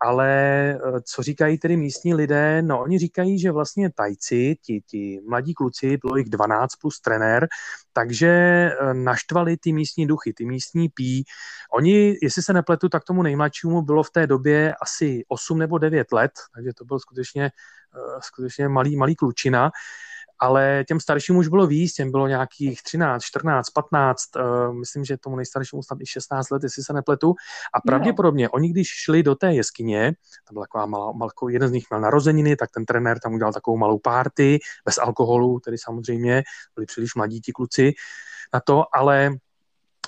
ale 0.00 0.28
eh, 0.70 1.00
co 1.04 1.22
říkají 1.22 1.58
tedy 1.58 1.76
místní 1.76 2.14
lidé? 2.14 2.62
No 2.62 2.82
oni 2.82 2.98
říkají, 2.98 3.38
že 3.38 3.52
vlastně 3.52 3.90
tajci, 3.94 4.56
ti, 4.62 4.80
ti 4.86 5.20
mladí 5.28 5.54
kluci, 5.54 5.96
bylo 5.96 6.16
jich 6.16 6.27
12 6.28 6.76
plus 6.76 7.00
trenér, 7.00 7.48
takže 7.92 8.28
eh, 8.28 8.94
naštvali 8.94 9.56
ty 9.56 9.72
místní 9.72 10.06
duchy, 10.06 10.32
ty 10.32 10.44
místní 10.44 10.88
pí. 10.88 11.24
Oni, 11.72 12.16
jestli 12.22 12.42
se 12.42 12.52
nepletu, 12.52 12.88
tak 12.88 13.04
tomu 13.04 13.22
nejmladšímu 13.22 13.82
bylo 13.82 14.02
v 14.02 14.10
té 14.10 14.26
době 14.26 14.74
asi 14.82 15.24
8 15.28 15.58
nebo 15.58 15.78
9 15.78 16.12
let, 16.12 16.32
takže 16.54 16.70
to 16.78 16.84
byl 16.84 16.98
skutečně, 16.98 17.44
eh, 17.44 18.20
skutečně 18.20 18.68
malý, 18.68 18.96
malý 18.96 19.16
klučina 19.16 19.70
ale 20.40 20.84
těm 20.88 21.00
starším 21.00 21.36
už 21.36 21.48
bylo 21.48 21.66
víc, 21.66 21.92
těm 21.92 22.10
bylo 22.10 22.28
nějakých 22.28 22.82
13, 22.82 23.22
14, 23.22 23.70
15, 23.70 24.22
uh, 24.36 24.74
myslím, 24.74 25.04
že 25.04 25.16
tomu 25.16 25.36
nejstaršímu 25.36 25.82
snad 25.82 25.98
i 26.00 26.06
16 26.06 26.50
let, 26.50 26.62
jestli 26.62 26.82
se 26.82 26.92
nepletu. 26.92 27.34
A 27.74 27.80
pravděpodobně 27.80 28.44
no. 28.44 28.50
oni, 28.50 28.70
když 28.70 28.88
šli 28.88 29.22
do 29.22 29.34
té 29.34 29.54
jeskyně, 29.54 30.12
tam 30.48 30.54
byla 30.54 30.64
taková 30.64 30.86
malá, 30.86 31.12
malá, 31.12 31.30
jeden 31.48 31.68
z 31.68 31.72
nich 31.72 31.84
měl 31.90 32.00
narozeniny, 32.00 32.56
tak 32.56 32.70
ten 32.74 32.84
trenér 32.84 33.18
tam 33.20 33.34
udělal 33.34 33.52
takovou 33.52 33.76
malou 33.76 33.98
párty, 33.98 34.58
bez 34.84 34.98
alkoholu, 34.98 35.60
tedy 35.60 35.78
samozřejmě, 35.78 36.42
byli 36.74 36.86
příliš 36.86 37.14
mladí 37.14 37.40
ti 37.40 37.52
kluci 37.52 37.92
na 38.54 38.60
to, 38.60 38.84
ale 38.94 39.30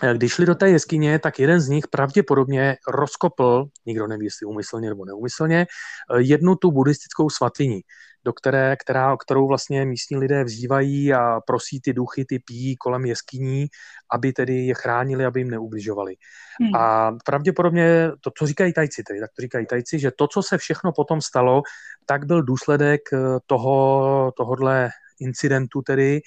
eh, 0.03 0.15
když 0.15 0.33
šli 0.33 0.47
do 0.47 0.55
té 0.55 0.71
jeskyně, 0.71 1.19
tak 1.19 1.39
jeden 1.39 1.61
z 1.61 1.69
nich 1.69 1.89
pravděpodobně 1.89 2.77
rozkopl, 2.89 3.67
nikdo 3.87 4.07
neví, 4.07 4.25
jestli 4.25 4.47
úmyslně 4.47 4.89
nebo 4.89 5.05
neumyslně, 5.05 5.67
eh, 5.67 6.21
jednu 6.21 6.57
tu 6.57 6.71
buddhistickou 6.71 7.31
svatyni 7.31 7.83
do 8.25 8.33
které, 8.33 8.77
která, 8.77 9.17
kterou 9.17 9.49
vlastně 9.49 9.85
místní 9.85 10.17
lidé 10.17 10.45
vzývají 10.45 11.15
a 11.15 11.41
prosí 11.47 11.81
ty 11.81 11.93
duchy, 11.93 12.25
ty 12.25 12.39
pí 12.39 12.77
kolem 12.77 13.05
jeskyní, 13.05 13.67
aby 14.13 14.33
tedy 14.33 14.67
je 14.67 14.75
chránili, 14.75 15.25
aby 15.25 15.41
jim 15.41 15.51
neubližovali. 15.51 16.15
Hmm. 16.61 16.75
A 16.75 17.13
pravděpodobně 17.25 18.11
to, 18.21 18.31
co 18.39 18.47
říkají 18.47 18.73
tajci, 18.73 19.03
tedy, 19.03 19.21
tak 19.21 19.31
to 19.37 19.43
říkají 19.43 19.67
tajci, 19.67 19.99
že 19.99 20.11
to, 20.11 20.29
co 20.29 20.43
se 20.43 20.59
všechno 20.59 20.93
potom 20.93 21.21
stalo, 21.21 21.63
tak 22.07 22.27
byl 22.27 22.43
důsledek 22.43 23.01
eh, 23.13 23.19
toho, 23.47 24.33
tohodle 24.37 24.91
incidentu 25.21 25.83
tedy, 25.83 26.21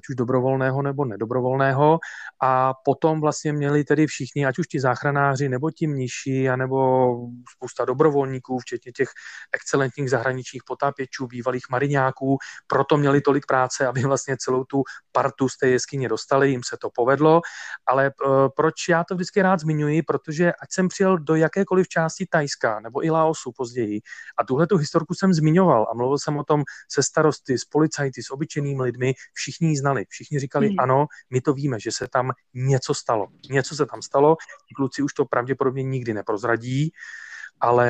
ať 0.00 0.08
už 0.08 0.16
dobrovolného 0.16 0.82
nebo 0.82 1.04
nedobrovolného. 1.04 1.98
A 2.42 2.74
potom 2.84 3.20
vlastně 3.20 3.52
měli 3.52 3.84
tedy 3.84 4.06
všichni, 4.06 4.46
ať 4.46 4.58
už 4.58 4.66
ti 4.66 4.80
záchranáři, 4.80 5.48
nebo 5.48 5.70
ti 5.70 5.86
mniši, 5.86 6.48
anebo 6.48 6.78
spousta 7.56 7.84
dobrovolníků, 7.84 8.58
včetně 8.58 8.92
těch 8.92 9.08
excelentních 9.52 10.10
zahraničních 10.10 10.62
potápěčů, 10.64 11.26
bývalých 11.26 11.62
mariňáků, 11.70 12.38
proto 12.66 12.96
měli 12.96 13.20
tolik 13.20 13.46
práce, 13.46 13.86
aby 13.86 14.00
vlastně 14.02 14.36
celou 14.36 14.64
tu 14.64 14.82
partu 15.12 15.48
z 15.48 15.56
té 15.56 15.68
jeskyně 15.68 16.08
dostali, 16.08 16.50
jim 16.50 16.62
se 16.64 16.76
to 16.80 16.88
povedlo. 16.94 17.40
Ale 17.86 18.10
uh, 18.10 18.48
proč 18.56 18.88
já 18.88 19.04
to 19.04 19.14
vždycky 19.14 19.42
rád 19.42 19.60
zmiňuji? 19.60 20.02
Protože 20.02 20.52
ať 20.52 20.68
jsem 20.72 20.88
přijel 20.88 21.18
do 21.18 21.34
jakékoliv 21.34 21.88
části 21.88 22.26
Tajska 22.30 22.80
nebo 22.80 23.04
i 23.04 23.10
Laosu 23.10 23.52
později 23.56 24.00
a 24.38 24.44
tuhle 24.44 24.66
tu 24.66 24.76
historku 24.76 25.14
jsem 25.14 25.34
zmiňoval 25.34 25.86
a 25.90 25.94
mluvil 25.94 26.18
jsem 26.18 26.38
o 26.38 26.44
tom 26.44 26.62
se 26.92 27.02
starosty, 27.02 27.58
s 27.58 27.64
policajty, 27.64 28.22
s 28.22 28.30
obyčejnými 28.30 28.82
lidmi, 28.82 29.14
všichni 29.32 29.68
znali. 29.90 30.04
Všichni 30.08 30.38
říkali, 30.38 30.68
hmm. 30.68 30.80
ano, 30.80 31.06
my 31.30 31.40
to 31.40 31.52
víme, 31.52 31.80
že 31.80 31.90
se 31.92 32.08
tam 32.08 32.30
něco 32.54 32.94
stalo. 32.94 33.26
Něco 33.50 33.76
se 33.76 33.86
tam 33.86 34.02
stalo, 34.02 34.36
kluci 34.76 35.02
už 35.02 35.14
to 35.14 35.24
pravděpodobně 35.24 35.82
nikdy 35.82 36.14
neprozradí, 36.14 36.90
ale 37.60 37.88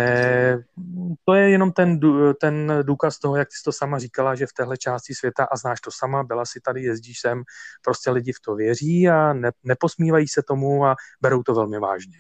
to 1.25 1.35
je 1.35 1.51
jenom 1.51 1.73
ten, 1.73 2.01
ten 2.41 2.73
důkaz 2.83 3.19
toho, 3.19 3.37
jak 3.37 3.49
jsi 3.53 3.63
to 3.65 3.73
sama 3.73 3.99
říkala, 3.99 4.35
že 4.35 4.47
v 4.47 4.53
téhle 4.53 4.77
části 4.77 5.15
světa, 5.15 5.45
a 5.45 5.57
znáš 5.57 5.81
to 5.81 5.91
sama, 5.91 6.23
byla 6.23 6.45
si 6.45 6.61
tady, 6.61 6.83
jezdíš 6.83 7.21
sem, 7.21 7.43
prostě 7.85 8.11
lidi 8.11 8.33
v 8.33 8.41
to 8.45 8.55
věří 8.55 9.09
a 9.09 9.33
ne, 9.33 9.51
neposmívají 9.65 10.29
se 10.29 10.43
tomu 10.43 10.87
a 10.87 10.97
berou 11.21 11.43
to 11.43 11.55
velmi 11.55 11.79
vážně. 11.79 12.19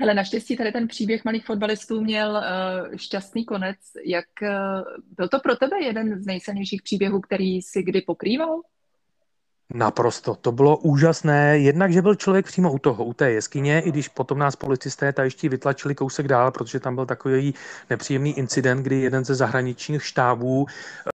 Hele, 0.00 0.14
naštěstí 0.14 0.56
tady 0.56 0.72
ten 0.72 0.88
příběh 0.88 1.24
malých 1.24 1.46
fotbalistů 1.46 2.00
měl 2.00 2.30
uh, 2.30 2.96
šťastný 2.96 3.44
konec. 3.44 3.76
Jak 4.06 4.24
uh, 4.42 4.48
byl 5.16 5.28
to 5.28 5.40
pro 5.40 5.56
tebe 5.56 5.80
jeden 5.82 6.22
z 6.22 6.26
nejsilnějších 6.26 6.82
příběhů, 6.82 7.20
který 7.20 7.62
si 7.62 7.82
kdy 7.82 8.00
pokrýval? 8.00 8.60
Naprosto, 9.74 10.34
to 10.34 10.52
bylo 10.52 10.76
úžasné. 10.76 11.58
Jednak, 11.58 11.92
že 11.92 12.02
byl 12.02 12.14
člověk 12.14 12.46
přímo 12.46 12.72
u 12.72 12.78
toho, 12.78 13.04
u 13.04 13.12
té 13.12 13.30
jeskyně, 13.30 13.80
i 13.80 13.90
když 13.90 14.08
potom 14.08 14.38
nás 14.38 14.56
policisté 14.56 15.14
ještě 15.22 15.48
vytlačili 15.48 15.94
kousek 15.94 16.28
dál, 16.28 16.50
protože 16.50 16.80
tam 16.80 16.94
byl 16.94 17.06
takový 17.06 17.54
nepříjemný 17.90 18.38
incident, 18.38 18.82
kdy 18.82 19.00
jeden 19.00 19.24
ze 19.24 19.34
zahraničních 19.34 20.04
štábů 20.04 20.66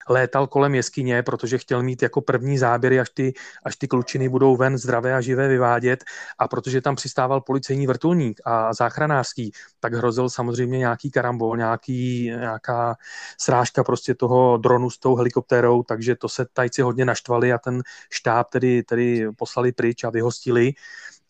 létal 0.09 0.47
kolem 0.47 0.75
jeskyně, 0.75 1.23
protože 1.23 1.57
chtěl 1.57 1.83
mít 1.83 2.01
jako 2.01 2.21
první 2.21 2.57
záběry, 2.57 2.99
až 2.99 3.09
ty, 3.09 3.33
až 3.63 3.75
ty 3.75 3.87
klučiny 3.87 4.29
budou 4.29 4.55
ven 4.55 4.77
zdravé 4.77 5.15
a 5.15 5.21
živé 5.21 5.47
vyvádět. 5.47 6.03
A 6.39 6.47
protože 6.47 6.81
tam 6.81 6.95
přistával 6.95 7.41
policejní 7.41 7.87
vrtulník 7.87 8.41
a 8.45 8.73
záchranářský, 8.73 9.51
tak 9.79 9.93
hrozil 9.93 10.29
samozřejmě 10.29 10.77
nějaký 10.77 11.11
karambol, 11.11 11.57
nějaký, 11.57 12.23
nějaká 12.23 12.95
srážka 13.39 13.83
prostě 13.83 14.15
toho 14.15 14.57
dronu 14.57 14.89
s 14.89 14.97
tou 14.97 15.15
helikoptérou, 15.15 15.83
takže 15.83 16.15
to 16.15 16.29
se 16.29 16.45
tajci 16.53 16.81
hodně 16.81 17.05
naštvali 17.05 17.53
a 17.53 17.57
ten 17.57 17.81
štáb 18.09 18.49
tedy, 18.49 18.83
tedy 18.83 19.27
poslali 19.37 19.71
pryč 19.71 20.03
a 20.03 20.09
vyhostili 20.09 20.73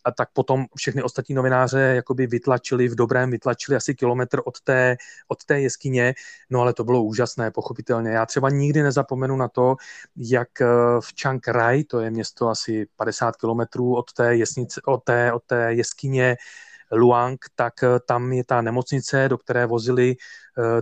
a 0.08 0.12
tak 0.12 0.30
potom 0.34 0.66
všechny 0.76 1.04
ostatní 1.04 1.36
novináře 1.36 1.80
jakoby 1.80 2.28
vytlačili, 2.28 2.88
v 2.88 2.96
dobrém 2.96 3.32
vytlačili 3.32 3.76
asi 3.76 3.96
kilometr 3.96 4.42
od 4.46 4.62
té, 4.62 4.98
od 5.28 5.44
té 5.44 5.62
jeskyně, 5.62 6.14
no 6.50 6.62
ale 6.62 6.74
to 6.74 6.84
bylo 6.84 7.04
úžasné, 7.04 7.52
pochopitelně. 7.52 8.12
Já 8.12 8.26
třeba 8.26 8.50
nikdy 8.50 8.84
nezapomenu 8.84 9.36
na 9.36 9.48
to, 9.48 9.76
jak 10.16 10.62
eh, 10.62 10.66
v 11.00 11.14
Chiang 11.22 11.48
Rai, 11.48 11.84
to 11.84 12.00
je 12.00 12.12
město 12.12 12.50
asi 12.50 12.88
50 12.96 13.36
kilometrů 13.36 13.96
od 13.96 14.14
té, 14.14 14.36
jesnice, 14.36 14.82
od 14.86 15.04
té, 15.04 15.34
od 15.34 15.44
té 15.44 15.74
jeskyně, 15.74 16.36
Luang, 16.92 17.46
tak 17.56 17.74
tam 18.08 18.34
je 18.34 18.44
ta 18.44 18.62
nemocnice, 18.62 19.30
do 19.30 19.38
které 19.38 19.66
vozili 19.66 20.16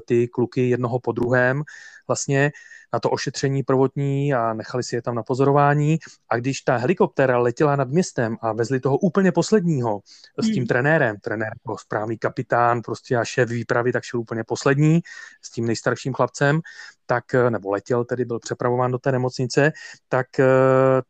ty 0.05 0.27
kluky 0.27 0.69
jednoho 0.69 0.99
po 0.99 1.11
druhém. 1.11 1.63
Vlastně 2.07 2.51
na 2.95 2.99
to 2.99 3.09
ošetření 3.09 3.63
prvotní 3.63 4.33
a 4.33 4.53
nechali 4.53 4.83
si 4.83 4.95
je 4.95 5.01
tam 5.01 5.15
na 5.15 5.23
pozorování. 5.23 5.97
A 6.29 6.37
když 6.37 6.61
ta 6.61 6.77
helikoptéra 6.77 7.37
letěla 7.37 7.75
nad 7.75 7.89
městem 7.89 8.37
a 8.41 8.53
vezli 8.53 8.79
toho 8.79 8.97
úplně 8.97 9.31
posledního 9.31 9.99
s 10.37 10.45
tím 10.45 10.55
hmm. 10.57 10.67
trenérem, 10.67 11.15
trenér 11.21 11.51
jako 11.59 11.77
správný 11.77 12.17
kapitán 12.17 12.81
prostě 12.81 13.15
a 13.15 13.25
šéf 13.25 13.49
výpravy, 13.49 13.91
tak 13.91 14.03
šel 14.03 14.19
úplně 14.19 14.43
poslední 14.43 14.99
s 15.41 15.51
tím 15.51 15.65
nejstarším 15.65 16.13
chlapcem, 16.13 16.61
tak, 17.05 17.23
nebo 17.49 17.71
letěl, 17.71 18.05
tedy 18.05 18.25
byl 18.25 18.39
přepravován 18.39 18.91
do 18.91 18.97
té 18.97 19.11
nemocnice, 19.11 19.71
tak 20.09 20.39
eh, 20.39 20.45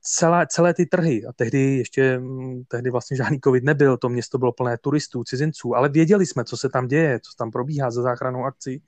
celé, 0.01 0.47
celé 0.49 0.73
ty 0.73 0.85
trhy, 0.85 1.25
a 1.25 1.33
tehdy 1.33 1.77
ještě, 1.77 2.19
mm, 2.19 2.63
tehdy 2.67 2.89
vlastně 2.89 3.17
žádný 3.17 3.39
covid 3.43 3.63
nebyl, 3.63 3.97
to 3.97 4.09
město 4.09 4.37
bylo 4.37 4.51
plné 4.51 4.77
turistů, 4.77 5.23
cizinců, 5.23 5.75
ale 5.75 5.89
věděli 5.89 6.25
jsme, 6.25 6.43
co 6.43 6.57
se 6.57 6.69
tam 6.69 6.87
děje, 6.87 7.19
co 7.19 7.31
tam 7.37 7.51
probíhá 7.51 7.91
za 7.91 8.01
záchranou 8.01 8.43
akcí, 8.43 8.83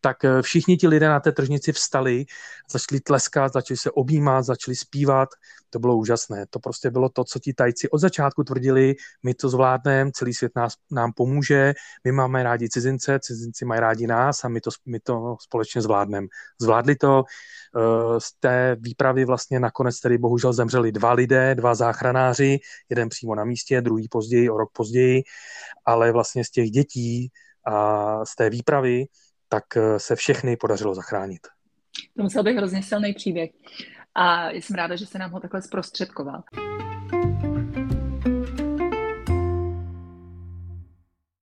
tak 0.00 0.24
eh, 0.24 0.42
všichni 0.42 0.76
ti 0.76 0.88
lidé 0.88 1.08
na 1.08 1.20
té 1.20 1.32
tržnici 1.32 1.72
vstali, 1.72 2.24
začali 2.70 3.00
tleskat, 3.00 3.52
začali 3.52 3.78
se 3.78 3.90
objímat, 3.90 4.42
začali 4.42 4.76
zpívat. 4.76 5.28
To 5.70 5.78
bylo 5.78 5.96
úžasné. 5.96 6.46
To 6.50 6.58
prostě 6.58 6.90
bylo 6.90 7.08
to, 7.08 7.24
co 7.24 7.38
ti 7.38 7.54
tajci 7.54 7.90
od 7.90 7.98
začátku 7.98 8.44
tvrdili, 8.44 8.94
my 9.22 9.34
to 9.34 9.48
zvládneme, 9.48 10.10
celý 10.14 10.34
svět 10.34 10.52
nás, 10.56 10.74
nám 10.90 11.12
pomůže, 11.12 11.74
my 12.04 12.12
máme 12.12 12.42
rádi 12.42 12.68
cizince, 12.68 13.18
cizinci 13.22 13.64
mají 13.64 13.80
rádi 13.80 14.06
nás 14.06 14.44
a 14.44 14.48
my 14.48 14.60
to, 14.60 14.70
my 14.86 15.00
to 15.00 15.36
společně 15.40 15.82
zvládneme. 15.82 16.26
Zvládli 16.60 16.96
to, 16.96 17.24
eh, 17.24 18.20
z 18.20 18.32
té 18.40 18.76
výpravy 18.80 19.24
vlastně 19.24 19.60
nakonec 19.60 20.00
tedy 20.00 20.18
bohužel 20.18 20.52
zemřeli 20.52 20.92
dva 20.92 21.12
lidé, 21.12 21.54
dva 21.54 21.74
záchranáři, 21.74 22.58
jeden 22.90 23.08
přímo 23.08 23.34
na 23.34 23.44
místě, 23.44 23.80
druhý 23.80 24.08
později, 24.08 24.50
o 24.50 24.58
rok 24.58 24.70
později, 24.72 25.22
ale 25.84 26.12
vlastně 26.12 26.44
z 26.44 26.50
těch 26.50 26.70
dětí 26.70 27.28
a 27.66 28.24
z 28.24 28.36
té 28.36 28.50
výpravy 28.50 29.06
tak 29.48 29.64
eh, 29.76 29.98
se 29.98 30.16
všechny 30.16 30.56
podařilo 30.56 30.94
zachránit. 30.94 31.40
To 32.16 32.22
musel 32.22 32.42
být 32.42 32.56
hrozně 32.56 32.82
silný 32.82 33.12
příběh. 33.12 33.50
A 34.14 34.50
jsem 34.50 34.76
ráda, 34.76 34.96
že 34.96 35.06
se 35.06 35.18
nám 35.18 35.30
ho 35.30 35.40
takhle 35.40 35.62
zprostředkoval. 35.62 36.42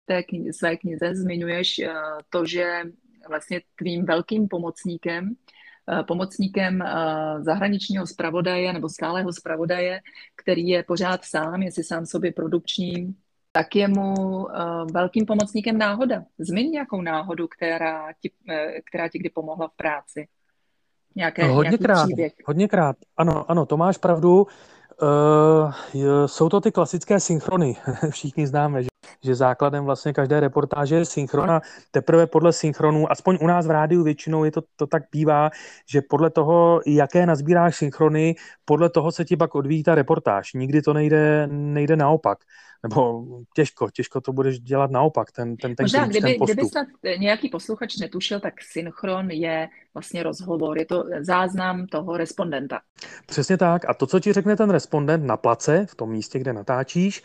té 0.06 0.20
kni- 0.20 0.52
své 0.52 0.76
knize 0.76 1.14
zmiňuješ 1.14 1.78
uh, 1.78 1.92
to, 2.30 2.46
že 2.46 2.82
vlastně 3.28 3.60
tvým 3.78 4.04
velkým 4.04 4.48
pomocníkem, 4.48 5.24
uh, 5.28 6.02
pomocníkem 6.02 6.80
uh, 6.80 7.44
zahraničního 7.44 8.06
zpravodaje 8.06 8.72
nebo 8.72 8.88
stálého 8.88 9.32
zpravodaje, 9.32 10.00
který 10.36 10.68
je 10.68 10.82
pořád 10.82 11.24
sám, 11.24 11.62
je 11.62 11.72
si 11.72 11.84
sám 11.84 12.06
sobě 12.06 12.32
produkčním 12.32 13.16
tak 13.56 13.76
je 13.76 13.88
mu 13.88 14.14
uh, 14.14 14.50
velkým 14.92 15.26
pomocníkem 15.26 15.78
náhoda. 15.78 16.22
Zmiň 16.38 16.70
nějakou 16.70 17.00
náhodu, 17.00 17.48
která 17.48 18.12
ti, 18.20 18.30
která 18.90 19.08
ti 19.08 19.18
kdy 19.18 19.30
pomohla 19.30 19.68
v 19.68 19.76
práci. 19.76 20.28
Nějaké, 21.16 21.48
no, 21.48 21.54
hodněkrát, 21.54 22.08
hodněkrát. 22.46 22.96
Ano, 23.16 23.50
ano, 23.50 23.66
to 23.66 23.76
máš 23.76 23.96
pravdu. 23.98 24.46
Uh, 25.02 26.26
jsou 26.26 26.48
to 26.48 26.60
ty 26.60 26.72
klasické 26.72 27.20
synchrony. 27.20 27.76
Všichni 28.10 28.46
známe, 28.46 28.82
že, 28.82 28.88
že 29.24 29.34
základem 29.34 29.84
vlastně 29.84 30.12
každé 30.12 30.40
reportáže 30.40 30.94
je 30.96 31.04
synchrona. 31.04 31.60
Teprve 31.90 32.26
podle 32.26 32.52
synchronů, 32.52 33.12
aspoň 33.12 33.38
u 33.40 33.46
nás 33.46 33.66
v 33.66 33.70
rádiu 33.70 34.02
většinou 34.02 34.44
je 34.44 34.50
to, 34.50 34.62
to 34.76 34.86
tak 34.86 35.02
bývá, 35.12 35.50
že 35.90 36.02
podle 36.02 36.30
toho, 36.30 36.80
jaké 36.86 37.26
nazbíráš 37.26 37.76
synchrony, 37.76 38.34
podle 38.64 38.90
toho 38.90 39.12
se 39.12 39.24
ti 39.24 39.36
pak 39.36 39.54
odvíjí 39.54 39.82
ta 39.82 39.94
reportáž. 39.94 40.52
Nikdy 40.52 40.82
to 40.82 40.92
nejde, 40.92 41.46
nejde 41.50 41.96
naopak 41.96 42.38
nebo 42.82 43.24
těžko, 43.54 43.90
těžko 43.90 44.20
to 44.20 44.32
budeš 44.32 44.60
dělat 44.60 44.90
naopak, 44.90 45.32
ten, 45.32 45.56
ten, 45.56 45.74
ten 45.74 45.84
Možná, 45.84 46.04
klíč, 46.04 46.10
kdyby, 46.10 46.28
ten 46.28 46.38
postup. 46.38 46.54
kdyby 46.54 46.68
snad 46.68 46.86
nějaký 47.18 47.48
posluchač 47.48 47.96
netušil, 47.96 48.40
tak 48.40 48.54
synchron 48.72 49.30
je 49.30 49.68
vlastně 49.94 50.22
rozhovor, 50.22 50.78
je 50.78 50.86
to 50.86 51.04
záznam 51.20 51.86
toho 51.86 52.16
respondenta. 52.16 52.80
Přesně 53.26 53.56
tak 53.56 53.88
a 53.88 53.94
to, 53.94 54.06
co 54.06 54.20
ti 54.20 54.32
řekne 54.32 54.56
ten 54.56 54.70
respondent 54.70 55.24
na 55.24 55.36
place, 55.36 55.86
v 55.90 55.94
tom 55.94 56.10
místě, 56.10 56.38
kde 56.38 56.52
natáčíš, 56.52 57.22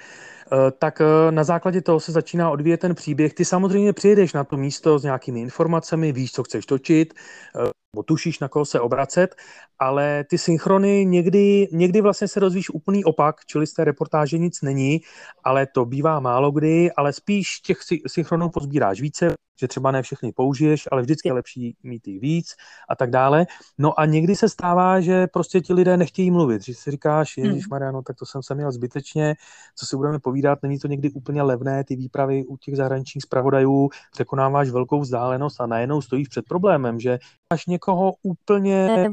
tak 0.79 1.01
eh, 1.01 1.31
na 1.31 1.43
základě 1.43 1.81
toho 1.81 1.99
se 1.99 2.11
začíná 2.11 2.49
odvíjet 2.49 2.79
ten 2.79 2.95
příběh. 2.95 3.33
Ty 3.33 3.45
samozřejmě 3.45 3.93
přijedeš 3.93 4.33
na 4.33 4.43
to 4.43 4.57
místo 4.57 4.99
s 4.99 5.03
nějakými 5.03 5.41
informacemi, 5.41 6.11
víš, 6.11 6.31
co 6.31 6.43
chceš 6.43 6.65
točit, 6.65 7.13
eh, 7.55 7.69
tušíš, 8.05 8.39
na 8.39 8.47
koho 8.47 8.65
se 8.65 8.79
obracet, 8.79 9.35
ale 9.79 10.23
ty 10.29 10.37
synchrony 10.37 11.05
někdy, 11.05 11.67
někdy 11.71 12.01
vlastně 12.01 12.27
se 12.27 12.39
rozvíš 12.39 12.69
úplný 12.69 13.03
opak, 13.03 13.35
čili 13.45 13.67
z 13.67 13.73
té 13.73 13.83
reportáže 13.83 14.37
nic 14.37 14.61
není, 14.61 15.01
ale 15.43 15.67
to 15.67 15.85
bývá 15.85 16.19
málo 16.19 16.51
kdy, 16.51 16.91
ale 16.91 17.13
spíš 17.13 17.59
těch 17.59 17.77
synchronů 18.07 18.49
pozbíráš 18.49 19.01
více, 19.01 19.33
že 19.59 19.67
třeba 19.67 19.91
ne 19.91 20.01
všechny 20.01 20.31
použiješ, 20.31 20.87
ale 20.91 21.01
vždycky 21.01 21.29
je 21.29 21.33
lepší 21.33 21.75
mít 21.83 22.07
jich 22.07 22.19
víc 22.19 22.55
a 22.89 22.95
tak 22.95 23.09
dále. 23.09 23.45
No 23.77 23.99
a 23.99 24.05
někdy 24.05 24.35
se 24.35 24.49
stává, 24.49 25.01
že 25.01 25.27
prostě 25.27 25.61
ti 25.61 25.73
lidé 25.73 25.97
nechtějí 25.97 26.31
mluvit, 26.31 26.61
že 26.61 26.73
si 26.73 26.91
říkáš, 26.91 27.37
hmm. 27.37 27.45
Ježíš 27.45 27.67
Mariano, 27.67 28.01
tak 28.01 28.15
to 28.15 28.25
jsem 28.25 28.43
se 28.43 28.55
měl 28.55 28.71
zbytečně, 28.71 29.35
co 29.75 29.85
si 29.85 29.97
budeme 29.97 30.19
povídat, 30.19 30.59
není 30.63 30.79
to 30.79 30.87
někdy 30.87 31.11
úplně 31.11 31.41
levné, 31.41 31.83
ty 31.83 31.95
výpravy 31.95 32.45
u 32.45 32.57
těch 32.57 32.75
zahraničních 32.75 33.23
zpravodajů, 33.23 33.89
překonáváš 34.11 34.69
velkou 34.69 34.99
vzdálenost 34.99 35.61
a 35.61 35.65
najednou 35.65 36.01
stojíš 36.01 36.27
před 36.27 36.45
problémem, 36.47 36.99
že 36.99 37.19
máš 37.51 37.65
někoho 37.65 38.13
úplně 38.23 39.09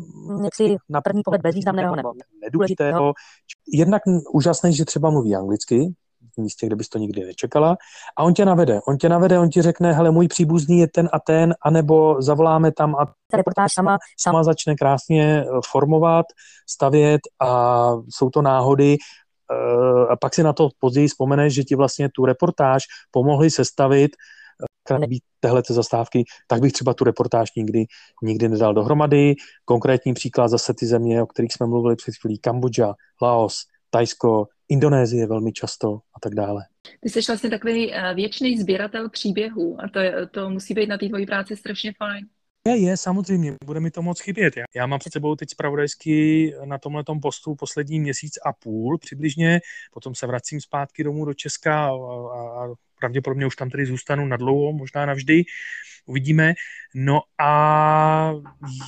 na 0.89 1.01
první 1.01 1.23
pohled 1.23 1.43
bezvýznamného 1.43 1.97
nebo 1.97 2.13
nedůležitého. 2.43 3.15
Jednak 3.73 4.03
úžasné, 4.33 4.73
že 4.73 4.85
třeba 4.85 5.11
mluví 5.11 5.37
anglicky, 5.37 5.95
v 6.35 6.39
místě, 6.39 6.67
kde 6.67 6.77
bys 6.77 6.89
to 6.89 6.99
nikdy 6.99 7.25
nečekala. 7.25 7.77
A 8.17 8.23
on 8.23 8.35
tě 8.35 8.45
navede. 8.45 8.81
On 8.89 8.99
tě 8.99 9.09
navede, 9.09 9.39
on 9.39 9.49
ti 9.49 9.63
řekne, 9.63 9.93
hele, 9.93 10.11
můj 10.11 10.29
příbuzný 10.29 10.79
je 10.79 10.89
ten 10.89 11.09
a 11.13 11.21
ten, 11.21 11.55
anebo 11.65 12.23
zavoláme 12.23 12.73
tam 12.73 12.97
a 12.97 13.07
ta 13.31 13.37
reportáž 13.37 13.73
sama, 13.73 13.99
sama 14.21 14.45
začne 14.45 14.75
krásně 14.75 15.45
eh, 15.45 15.47
formovat, 15.71 16.27
stavět 16.69 17.21
a 17.41 17.93
jsou 18.09 18.31
to 18.31 18.43
náhody, 18.43 18.97
eh, 18.97 20.07
a 20.09 20.17
pak 20.17 20.35
si 20.35 20.43
na 20.43 20.53
to 20.53 20.69
později 20.79 21.09
vzpomeneš, 21.09 21.55
že 21.55 21.65
ti 21.65 21.75
vlastně 21.75 22.09
tu 22.09 22.25
reportáž 22.25 22.83
pomohli 23.11 23.51
sestavit 23.51 24.11
eh, 24.91 24.99
nebýt 24.99 25.23
téhle 25.41 25.63
zastávky, 25.71 26.25
tak 26.47 26.61
bych 26.61 26.73
třeba 26.73 26.95
tu 26.95 27.05
reportáž 27.05 27.49
nikdy, 27.57 27.85
nikdy 28.23 28.49
nedal 28.49 28.75
dohromady. 28.75 29.35
Konkrétní 29.65 30.15
příklad 30.15 30.49
zase 30.49 30.75
ty 30.75 30.87
země, 30.87 31.23
o 31.23 31.27
kterých 31.27 31.53
jsme 31.53 31.67
mluvili 31.67 31.97
před 31.97 32.15
chvílí, 32.21 32.39
Kambodža, 32.39 32.95
Laos, 33.23 33.57
Tajsko, 33.91 34.47
Indonésie 34.69 35.27
velmi 35.27 35.53
často 35.53 35.89
a 35.89 36.21
tak 36.23 36.35
dále. 36.35 36.63
Ty 37.01 37.11
jsi 37.11 37.21
vlastně 37.29 37.51
takový 37.51 37.95
eh, 37.95 38.15
věčný 38.15 38.59
sběratel 38.59 39.09
příběhů 39.09 39.77
a 39.81 39.89
to, 39.89 39.99
je, 39.99 40.27
to 40.27 40.51
musí 40.51 40.75
být 40.75 40.89
na 40.89 40.99
té 40.99 41.09
tvojí 41.09 41.27
práci 41.27 41.57
strašně 41.57 41.93
fajn. 41.99 42.27
Je, 42.69 42.77
je, 42.77 42.97
samozřejmě, 42.97 43.55
bude 43.65 43.81
mi 43.81 43.91
to 43.91 44.03
moc 44.03 44.21
chybět. 44.21 44.57
Já, 44.57 44.65
já 44.77 44.87
mám 44.87 44.99
před 44.99 45.13
sebou 45.13 45.37
teď 45.37 45.51
zpravodajsky 45.51 46.55
na 46.65 46.79
tomhle 46.79 47.05
postu 47.23 47.55
poslední 47.55 48.01
měsíc 48.01 48.33
a 48.47 48.53
půl 48.53 48.99
přibližně, 48.99 49.61
potom 49.93 50.15
se 50.15 50.27
vracím 50.27 50.61
zpátky 50.61 51.05
domů 51.05 51.25
do 51.25 51.35
Česka 51.35 51.87
a, 51.87 51.91
a, 51.91 52.65
a 52.65 52.75
pravděpodobně 53.01 53.47
už 53.47 53.57
tam 53.57 53.71
tedy 53.71 53.87
zůstanu 53.87 54.27
na 54.27 54.37
dlouho, 54.37 54.73
možná 54.73 55.07
navždy, 55.07 55.45
uvidíme. 56.09 56.55
No 56.95 57.21
a 57.41 58.33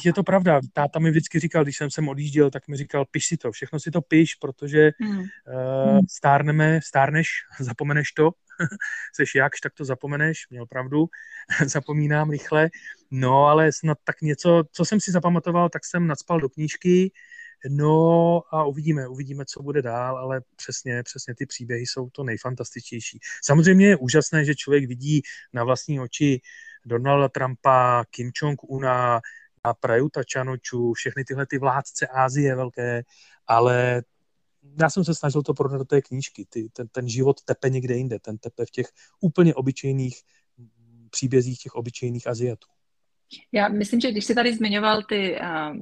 je 0.05 0.12
to 0.12 0.23
pravda, 0.23 0.61
táta 0.73 0.99
mi 0.99 1.11
vždycky 1.11 1.38
říkal, 1.38 1.62
když 1.62 1.77
jsem 1.77 1.90
sem 1.90 2.09
odjížděl, 2.09 2.51
tak 2.51 2.68
mi 2.68 2.77
říkal, 2.77 3.05
piš 3.11 3.27
si 3.27 3.37
to, 3.37 3.53
všechno 3.53 3.81
si 3.81 3.90
to 3.90 4.01
piš, 4.01 4.35
protože 4.35 4.90
hmm. 5.01 5.18
uh, 5.18 6.01
stárneme, 6.09 6.81
stárneš, 6.85 7.29
zapomeneš 7.61 8.12
to, 8.12 8.31
seš 9.14 9.35
jakž, 9.35 9.61
tak 9.61 9.75
to 9.75 9.85
zapomeneš, 9.85 10.46
měl 10.51 10.66
pravdu, 10.66 11.07
zapomínám 11.66 12.31
rychle, 12.31 12.70
no 13.11 13.46
ale 13.46 13.73
snad 13.73 13.99
tak 14.05 14.20
něco, 14.23 14.64
co 14.73 14.85
jsem 14.85 15.01
si 15.01 15.12
zapamatoval, 15.12 15.68
tak 15.68 15.85
jsem 15.85 16.07
nadspal 16.07 16.40
do 16.40 16.49
knížky, 16.49 17.12
No 17.68 18.42
a 18.51 18.64
uvidíme, 18.64 19.09
uvidíme, 19.09 19.44
co 19.44 19.62
bude 19.62 19.83
dál, 19.83 20.18
ale 20.18 20.40
přesně, 20.57 21.03
přesně 21.03 21.35
ty 21.35 21.46
příběhy 21.46 21.87
jsou 21.87 22.11
to 22.11 22.25
nejfantastičtější. 22.25 23.18
Samozřejmě 23.44 23.88
je 23.88 23.96
úžasné, 23.96 24.44
že 24.44 24.55
člověk 24.55 24.88
vidí 24.88 25.23
na 25.53 25.64
vlastní 25.64 26.01
oči 26.01 26.40
Donalda 26.87 27.29
Trumpa, 27.29 28.05
Kim 28.11 28.31
Jong-una, 28.42 29.20
a 29.64 29.75
Prajuta 29.75 30.25
Čanoču, 30.25 30.92
všechny 30.92 31.25
tyhle 31.25 31.46
ty 31.46 31.59
vládce 31.59 32.07
Ázie 32.07 32.57
velké, 32.57 33.03
ale 33.46 34.03
já 34.81 34.90
jsem 34.90 35.05
se 35.05 35.14
snažil 35.14 35.42
to 35.42 35.55
prodat 35.55 35.79
do 35.79 35.85
té 35.85 36.03
knížky. 36.03 36.46
Ty, 36.49 36.68
ten, 36.73 36.88
ten 36.88 37.09
život 37.09 37.42
tepe 37.42 37.70
někde 37.70 37.94
jinde, 37.94 38.18
ten 38.18 38.38
tepe 38.38 38.66
v 38.66 38.70
těch 38.70 38.87
úplně 39.20 39.55
obyčejných 39.55 40.23
příbězích 41.11 41.59
těch 41.59 41.75
obyčejných 41.75 42.27
Aziatů. 42.27 42.68
Já 43.53 43.69
myslím, 43.69 44.01
že 44.01 44.11
když 44.11 44.25
jsi 44.25 44.35
tady 44.35 44.55
zmiňoval 44.55 45.03
ty, 45.03 45.38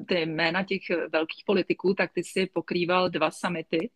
ty 0.09 0.27
jména 0.27 0.65
těch 0.65 0.83
velkých 1.13 1.45
politiků, 1.47 1.95
tak 1.95 2.13
ty 2.13 2.25
si 2.25 2.47
pokrýval 2.47 3.11
dva 3.11 3.31
samity. 3.31 3.91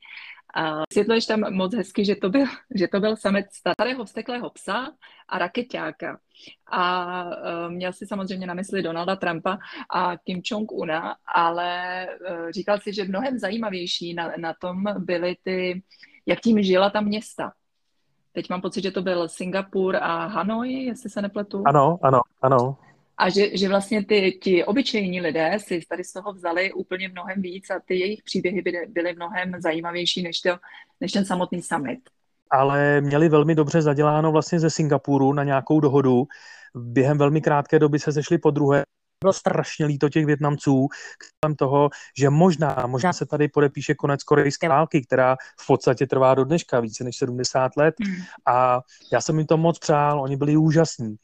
A 0.55 0.83
vysvětluješ 0.91 1.27
tam 1.27 1.55
moc 1.55 1.75
hezky, 1.75 2.05
že 2.05 2.17
to 2.17 2.29
byl, 2.29 2.45
že 2.75 2.89
to 2.89 3.01
byl 3.01 3.17
samet 3.17 3.47
starého 3.53 4.05
vsteklého 4.05 4.51
psa 4.51 4.93
a 5.29 5.39
raketáka. 5.39 6.19
A 6.67 7.25
uh, 7.25 7.73
měl 7.73 7.93
si 7.93 8.07
samozřejmě 8.07 8.47
na 8.47 8.55
mysli 8.55 8.83
Donalda 8.83 9.17
Trumpa 9.17 9.59
a 9.91 10.17
Kim 10.17 10.41
Jong-una, 10.45 11.17
ale 11.35 12.07
uh, 12.31 12.51
říkal 12.51 12.79
si, 12.79 12.93
že 12.93 13.05
mnohem 13.05 13.39
zajímavější 13.39 14.15
na, 14.15 14.33
na 14.37 14.55
tom 14.61 14.85
byly 14.99 15.37
ty, 15.43 15.83
jak 16.27 16.41
tím 16.41 16.63
žila 16.63 16.91
ta 16.91 17.01
města 17.01 17.53
Teď 18.33 18.51
mám 18.51 18.61
pocit, 18.61 18.83
že 18.83 18.91
to 18.91 19.03
byl 19.03 19.29
Singapur 19.29 19.97
a 19.97 20.27
Hanoi, 20.27 20.73
jestli 20.73 21.11
se 21.11 21.23
nepletu. 21.23 21.63
Ano, 21.67 21.99
ano, 22.03 22.21
ano. 22.43 22.77
A 23.23 23.29
že, 23.31 23.57
že 23.57 23.69
vlastně 23.69 24.05
ty, 24.05 24.39
ti 24.43 24.65
obyčejní 24.65 25.21
lidé 25.21 25.59
si 25.59 25.81
tady 25.89 26.05
z 26.05 26.13
toho 26.13 26.33
vzali 26.33 26.73
úplně 26.73 27.09
mnohem 27.09 27.43
víc 27.43 27.71
a 27.71 27.81
ty 27.87 27.99
jejich 27.99 28.23
příběhy 28.23 28.63
byly, 28.63 28.87
byly 28.89 29.15
mnohem 29.15 29.53
zajímavější 29.59 30.23
než, 30.23 30.41
to, 30.41 30.57
než 31.01 31.13
ten 31.13 31.25
samotný 31.25 31.63
summit. 31.63 32.01
Ale 32.51 33.01
měli 33.01 33.29
velmi 33.29 33.55
dobře 33.55 33.83
zaděláno 33.83 34.33
vlastně 34.33 34.61
ze 34.61 34.71
Singapuru 34.71 35.33
na 35.33 35.45
nějakou 35.45 35.81
dohodu. 35.81 36.25
Během 36.75 37.19
velmi 37.19 37.41
krátké 37.41 37.79
doby 37.79 37.99
se 37.99 38.13
zešli 38.13 38.39
po 38.39 38.51
druhé 38.51 38.83
bylo 39.25 39.33
strašně 39.33 39.87
líto 39.87 40.09
těch 40.09 40.27
Větnamců 40.27 40.89
kolem 41.41 41.57
toho, 41.57 41.91
že 42.19 42.31
možná, 42.31 42.85
možná 42.87 43.13
se 43.13 43.27
tady 43.27 43.49
podepíše 43.49 43.95
konec 43.95 44.23
korejské 44.23 44.69
války, 44.69 45.03
která 45.07 45.37
v 45.61 45.67
podstatě 45.67 46.07
trvá 46.07 46.35
do 46.35 46.45
dneška 46.45 46.81
více 46.81 47.05
než 47.05 47.17
70 47.17 47.77
let 47.77 47.95
hmm. 48.05 48.17
a 48.47 48.81
já 49.13 49.21
jsem 49.21 49.39
jim 49.39 49.47
to 49.47 49.57
moc 49.57 49.79
přál, 49.79 50.23
oni 50.23 50.37
byli 50.37 50.57
úžasní 50.57 51.17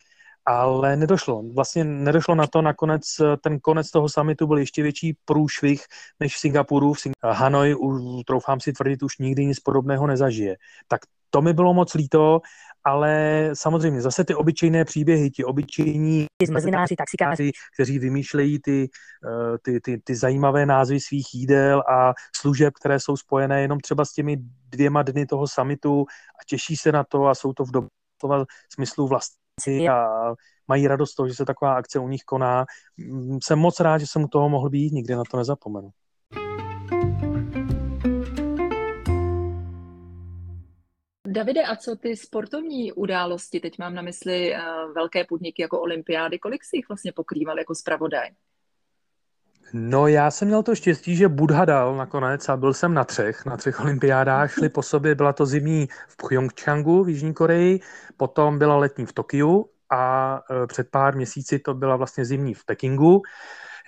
ale 0.48 0.96
nedošlo. 0.96 1.42
Vlastně 1.54 1.84
nedošlo 1.84 2.34
na 2.34 2.46
to, 2.46 2.62
nakonec 2.62 3.02
ten 3.42 3.60
konec 3.60 3.90
toho 3.90 4.08
summitu 4.08 4.46
byl 4.46 4.58
ještě 4.58 4.82
větší 4.82 5.16
průšvih 5.24 5.84
než 6.20 6.36
v 6.36 6.38
Singapuru. 6.38 6.92
V 6.92 6.98
Sing- 6.98 7.12
Hanoi, 7.22 7.74
už, 7.74 8.24
troufám 8.26 8.60
si 8.60 8.72
tvrdit, 8.72 9.02
už 9.02 9.18
nikdy 9.18 9.46
nic 9.46 9.60
podobného 9.60 10.06
nezažije. 10.06 10.56
Tak 10.88 11.00
to 11.30 11.42
mi 11.42 11.52
bylo 11.52 11.74
moc 11.74 11.94
líto, 11.94 12.40
ale 12.84 13.50
samozřejmě 13.52 14.02
zase 14.02 14.24
ty 14.24 14.34
obyčejné 14.34 14.84
příběhy, 14.84 15.30
ti 15.30 15.44
obyčejní 15.44 16.26
zmrzlináři, 16.46 16.96
taxikáři, 16.96 17.50
kteří 17.74 17.98
vymýšlejí 17.98 18.58
ty, 18.60 18.88
eh, 19.26 19.58
ty, 19.62 19.80
ty, 19.80 20.00
ty 20.04 20.16
zajímavé 20.16 20.66
názvy 20.66 21.00
svých 21.00 21.34
jídel 21.34 21.80
a 21.80 22.14
služeb, 22.36 22.74
které 22.80 23.00
jsou 23.00 23.16
spojené 23.16 23.62
jenom 23.62 23.80
třeba 23.80 24.04
s 24.04 24.12
těmi 24.12 24.36
dvěma 24.68 25.02
dny 25.02 25.26
toho 25.26 25.48
samitu 25.48 26.04
a 26.40 26.44
těší 26.46 26.76
se 26.76 26.92
na 26.92 27.04
to 27.04 27.26
a 27.26 27.34
jsou 27.34 27.52
to 27.52 27.64
v 27.64 27.70
době 27.70 27.90
smyslu 28.72 29.08
vlastní 29.58 29.88
a 29.88 30.08
mají 30.68 30.86
radost 30.86 31.14
toho, 31.14 31.28
že 31.28 31.34
se 31.34 31.44
taková 31.44 31.74
akce 31.74 31.98
u 31.98 32.08
nich 32.08 32.22
koná. 32.24 32.64
Mm, 32.96 33.38
jsem 33.42 33.58
moc 33.58 33.80
rád, 33.80 33.98
že 33.98 34.06
jsem 34.06 34.24
u 34.24 34.28
toho 34.28 34.48
mohl 34.48 34.70
být, 34.70 34.92
nikdy 34.92 35.14
na 35.14 35.22
to 35.30 35.36
nezapomenu. 35.36 35.90
Davide, 41.26 41.62
a 41.62 41.76
co 41.76 41.96
ty 41.96 42.16
sportovní 42.16 42.92
události? 42.92 43.60
Teď 43.60 43.78
mám 43.78 43.94
na 43.94 44.02
mysli 44.02 44.54
uh, 44.54 44.92
velké 44.94 45.24
podniky 45.24 45.62
jako 45.62 45.80
olympiády. 45.80 46.38
Kolik 46.38 46.64
si 46.64 46.76
jich 46.76 46.88
vlastně 46.88 47.12
pokrýval 47.12 47.58
jako 47.58 47.74
zpravodaj? 47.74 48.28
No 49.72 50.06
já 50.06 50.30
jsem 50.30 50.48
měl 50.48 50.62
to 50.62 50.74
štěstí, 50.74 51.16
že 51.16 51.28
Budha 51.28 51.64
dal 51.64 51.96
nakonec 51.96 52.48
a 52.48 52.56
byl 52.56 52.74
jsem 52.74 52.94
na 52.94 53.04
třech, 53.04 53.46
na 53.46 53.56
třech 53.56 53.80
olympiádách, 53.80 54.52
šli 54.52 54.68
po 54.68 54.82
sobě, 54.82 55.14
byla 55.14 55.32
to 55.32 55.46
zimní 55.46 55.88
v 56.08 56.16
Pyeongchangu 56.28 57.04
v 57.04 57.08
Jižní 57.08 57.34
Koreji, 57.34 57.80
potom 58.16 58.58
byla 58.58 58.76
letní 58.76 59.06
v 59.06 59.12
Tokiu 59.12 59.66
a 59.90 60.40
e, 60.50 60.66
před 60.66 60.90
pár 60.90 61.16
měsíci 61.16 61.58
to 61.58 61.74
byla 61.74 61.96
vlastně 61.96 62.24
zimní 62.24 62.54
v 62.54 62.64
Pekingu. 62.64 63.22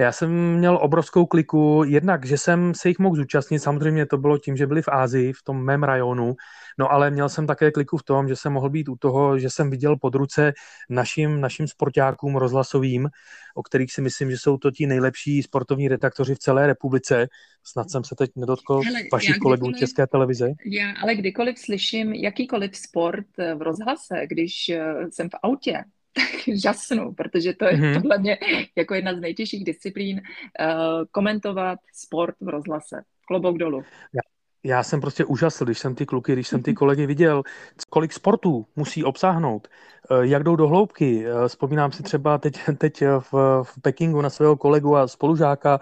Já 0.00 0.12
jsem 0.12 0.54
měl 0.54 0.78
obrovskou 0.82 1.26
kliku, 1.26 1.82
jednak, 1.86 2.26
že 2.26 2.38
jsem 2.38 2.74
se 2.74 2.88
jich 2.88 2.98
mohl 2.98 3.16
zúčastnit, 3.16 3.58
samozřejmě 3.58 4.06
to 4.06 4.18
bylo 4.18 4.38
tím, 4.38 4.56
že 4.56 4.66
byli 4.66 4.82
v 4.82 4.88
Ázii, 4.88 5.32
v 5.32 5.42
tom 5.42 5.64
mém 5.64 5.82
rajonu, 5.82 6.36
no 6.78 6.92
ale 6.92 7.10
měl 7.10 7.28
jsem 7.28 7.46
také 7.46 7.70
kliku 7.70 7.96
v 7.96 8.02
tom, 8.02 8.28
že 8.28 8.36
jsem 8.36 8.52
mohl 8.52 8.70
být 8.70 8.88
u 8.88 8.96
toho, 8.96 9.38
že 9.38 9.50
jsem 9.50 9.70
viděl 9.70 9.96
pod 9.96 10.14
ruce 10.14 10.52
našim, 10.90 11.40
našim 11.40 11.68
sportákům 11.68 12.36
rozhlasovým, 12.36 13.08
o 13.54 13.62
kterých 13.62 13.92
si 13.92 14.00
myslím, 14.00 14.30
že 14.30 14.38
jsou 14.38 14.58
to 14.58 14.70
ti 14.70 14.86
nejlepší 14.86 15.42
sportovní 15.42 15.88
redaktoři 15.88 16.34
v 16.34 16.38
celé 16.38 16.66
republice. 16.66 17.28
Snad 17.64 17.90
jsem 17.90 18.04
se 18.04 18.14
teď 18.14 18.30
nedotkl 18.36 18.80
Hele, 18.80 19.00
vašich 19.12 19.38
kolegů 19.38 19.72
České 19.72 20.06
televize. 20.06 20.52
Já 20.66 20.92
ale 21.02 21.14
kdykoliv 21.14 21.58
slyším 21.58 22.12
jakýkoliv 22.12 22.76
sport 22.76 23.26
v 23.54 23.62
rozhlase, 23.62 24.26
když 24.26 24.68
eh, 24.68 24.94
jsem 25.10 25.28
v 25.28 25.34
autě, 25.42 25.84
žasnu, 26.62 27.12
protože 27.12 27.52
to 27.52 27.64
je 27.64 27.72
mm-hmm. 27.72 27.94
podle 27.94 28.18
mě 28.18 28.38
jako 28.76 28.94
jedna 28.94 29.14
z 29.14 29.20
nejtěžších 29.20 29.64
disciplín 29.64 30.20
uh, 30.20 30.66
komentovat 31.10 31.78
sport 31.94 32.34
v 32.40 32.48
rozhlase. 32.48 33.02
Klobouk 33.26 33.58
dolů. 33.58 33.82
Já, 34.14 34.20
já 34.64 34.82
jsem 34.82 35.00
prostě 35.00 35.24
úžasl, 35.24 35.64
když 35.64 35.78
jsem 35.78 35.94
ty 35.94 36.06
kluky, 36.06 36.32
když 36.32 36.48
jsem 36.48 36.62
ty 36.62 36.74
kolegy 36.74 37.06
viděl, 37.06 37.42
kolik 37.90 38.12
sportů 38.12 38.66
musí 38.76 39.04
obsáhnout, 39.04 39.68
eh, 40.10 40.26
jak 40.26 40.42
jdou 40.42 40.56
do 40.56 40.68
hloubky. 40.68 41.26
Eh, 41.26 41.48
vzpomínám 41.48 41.92
si 41.92 42.02
třeba 42.02 42.38
teď, 42.38 42.60
teď 42.78 43.02
v, 43.32 43.32
v 43.62 43.80
Pekingu 43.82 44.20
na 44.20 44.30
svého 44.30 44.56
kolegu 44.56 44.96
a 44.96 45.08
spolužáka 45.08 45.80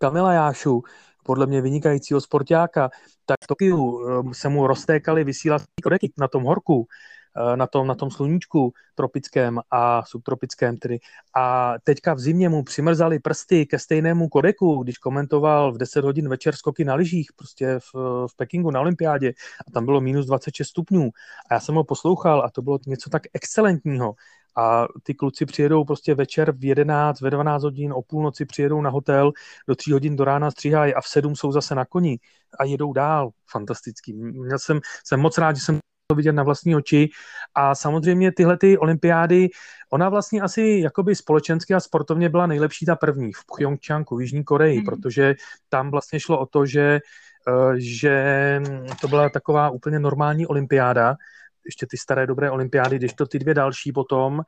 Kamila 0.00 0.32
Jášu, 0.32 0.82
podle 1.22 1.46
mě 1.46 1.60
vynikajícího 1.60 2.20
sportáka, 2.20 2.90
tak 3.26 3.38
v 3.44 3.46
Tokiu 3.46 4.00
se 4.32 4.48
mu 4.48 4.66
roztékali 4.66 5.24
vysílací 5.24 5.66
kodeky 5.82 6.12
na 6.18 6.28
tom 6.28 6.42
horku 6.42 6.86
Eh, 6.86 7.19
na 7.54 7.66
tom, 7.66 7.86
na 7.86 7.94
tom 7.94 8.10
sluníčku 8.10 8.72
tropickém 8.94 9.60
a 9.70 10.02
subtropickém 10.04 10.76
tedy. 10.76 10.98
A 11.36 11.74
teďka 11.84 12.14
v 12.14 12.18
zimě 12.18 12.48
mu 12.48 12.64
přimrzali 12.64 13.18
prsty 13.18 13.66
ke 13.66 13.78
stejnému 13.78 14.28
kodeku, 14.28 14.82
když 14.82 14.98
komentoval 14.98 15.72
v 15.72 15.78
10 15.78 16.04
hodin 16.04 16.28
večer 16.28 16.56
skoky 16.56 16.84
na 16.84 16.94
lyžích 16.94 17.30
prostě 17.36 17.78
v, 17.78 17.94
v 18.26 18.36
Pekingu 18.36 18.70
na 18.70 18.80
olympiádě 18.80 19.32
a 19.68 19.70
tam 19.70 19.84
bylo 19.84 20.00
minus 20.00 20.26
26 20.26 20.68
stupňů. 20.68 21.10
A 21.50 21.54
já 21.54 21.60
jsem 21.60 21.74
ho 21.74 21.84
poslouchal 21.84 22.42
a 22.42 22.50
to 22.50 22.62
bylo 22.62 22.78
něco 22.86 23.10
tak 23.10 23.22
excelentního. 23.32 24.14
A 24.56 24.86
ty 25.02 25.14
kluci 25.14 25.46
přijedou 25.46 25.84
prostě 25.84 26.14
večer 26.14 26.52
v 26.52 26.64
11, 26.64 27.20
ve 27.20 27.30
12 27.30 27.62
hodin, 27.62 27.92
o 27.92 28.02
půlnoci 28.02 28.44
přijedou 28.44 28.80
na 28.80 28.90
hotel, 28.90 29.32
do 29.68 29.74
3 29.74 29.92
hodin 29.92 30.16
do 30.16 30.24
rána 30.24 30.50
stříhají 30.50 30.94
a 30.94 31.00
v 31.00 31.08
7 31.08 31.36
jsou 31.36 31.52
zase 31.52 31.74
na 31.74 31.84
koni 31.84 32.18
a 32.58 32.64
jedou 32.64 32.92
dál. 32.92 33.30
Fantastický. 33.50 34.12
Měl 34.12 34.58
jsem, 34.58 34.80
jsem 35.04 35.20
moc 35.20 35.38
rád, 35.38 35.56
že 35.56 35.62
jsem 35.62 35.78
vidět 36.14 36.32
na 36.32 36.42
vlastní 36.42 36.76
oči. 36.76 37.08
A 37.54 37.74
samozřejmě 37.74 38.32
tyhle 38.32 38.58
ty 38.58 38.78
olympiády, 38.78 39.48
ona 39.90 40.08
vlastně 40.08 40.40
asi 40.40 40.80
jakoby 40.84 41.14
společensky 41.14 41.74
a 41.74 41.80
sportovně 41.80 42.28
byla 42.28 42.46
nejlepší 42.46 42.86
ta 42.86 42.96
první 42.96 43.32
v 43.32 43.44
Pyeongchangu, 43.56 44.16
v 44.16 44.20
Jižní 44.20 44.44
Koreji, 44.44 44.78
mm. 44.78 44.84
protože 44.84 45.34
tam 45.68 45.90
vlastně 45.90 46.20
šlo 46.20 46.38
o 46.38 46.46
to, 46.46 46.66
že, 46.66 47.00
eh, 47.48 47.74
že 47.76 48.60
to 49.00 49.08
byla 49.08 49.28
taková 49.28 49.70
úplně 49.70 49.98
normální 49.98 50.46
olympiáda, 50.46 51.16
ještě 51.64 51.86
ty 51.86 51.96
staré 51.96 52.26
dobré 52.26 52.50
olympiády, 52.50 52.96
když 52.96 53.12
to 53.12 53.26
ty 53.26 53.38
dvě 53.38 53.54
další 53.54 53.92
potom, 53.92 54.42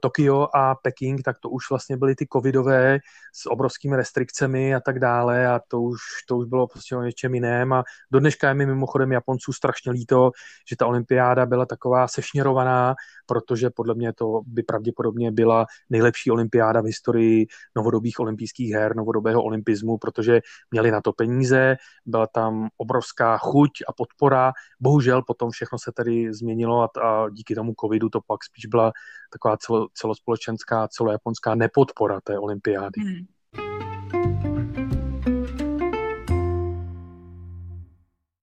Tokio 0.00 0.48
a 0.54 0.74
Peking, 0.74 1.22
tak 1.22 1.38
to 1.38 1.48
už 1.48 1.70
vlastně 1.70 1.96
byly 1.96 2.14
ty 2.14 2.26
covidové 2.32 2.98
s 3.32 3.50
obrovskými 3.50 3.96
restrikcemi 3.96 4.74
a 4.74 4.80
tak 4.80 4.98
dále 4.98 5.46
a 5.46 5.60
to 5.68 5.82
už, 5.82 6.00
to 6.28 6.36
už 6.36 6.46
bylo 6.46 6.66
prostě 6.66 6.96
o 6.96 7.02
něčem 7.02 7.34
jiném 7.34 7.72
a 7.72 7.84
do 8.12 8.20
dneška 8.20 8.48
je 8.48 8.54
mi 8.54 8.66
mimochodem 8.66 9.12
Japonců 9.12 9.52
strašně 9.52 9.92
líto, 9.92 10.30
že 10.68 10.76
ta 10.76 10.86
olympiáda 10.86 11.46
byla 11.46 11.66
taková 11.66 12.08
sešněrovaná, 12.08 12.94
protože 13.26 13.70
podle 13.70 13.94
mě 13.94 14.12
to 14.12 14.40
by 14.46 14.62
pravděpodobně 14.62 15.32
byla 15.32 15.66
nejlepší 15.90 16.30
olympiáda 16.30 16.80
v 16.80 16.84
historii 16.84 17.46
novodobých 17.76 18.20
olympijských 18.20 18.72
her, 18.72 18.96
novodobého 18.96 19.42
olympismu, 19.42 19.98
protože 19.98 20.40
měli 20.70 20.90
na 20.90 21.00
to 21.00 21.12
peníze, 21.12 21.76
byla 22.06 22.26
tam 22.26 22.68
obrovská 22.76 23.38
chuť 23.38 23.70
a 23.88 23.92
podpora. 23.92 24.52
Bohužel 24.80 25.22
potom 25.22 25.50
všechno 25.50 25.78
se 25.78 25.92
tady 25.92 26.34
změnilo 26.34 26.82
a, 26.82 26.88
a 27.02 27.28
díky 27.28 27.54
tomu 27.54 27.72
covidu 27.80 28.08
to 28.08 28.20
pak 28.20 28.44
spíš 28.44 28.66
byla 28.66 28.92
taková 29.32 29.56
celo, 29.56 29.88
celospolečenská, 29.94 30.88
celojaponská 30.88 31.54
nepodpora 31.54 32.20
té 32.20 32.38
olympiády. 32.38 33.00
Hmm. 33.00 33.26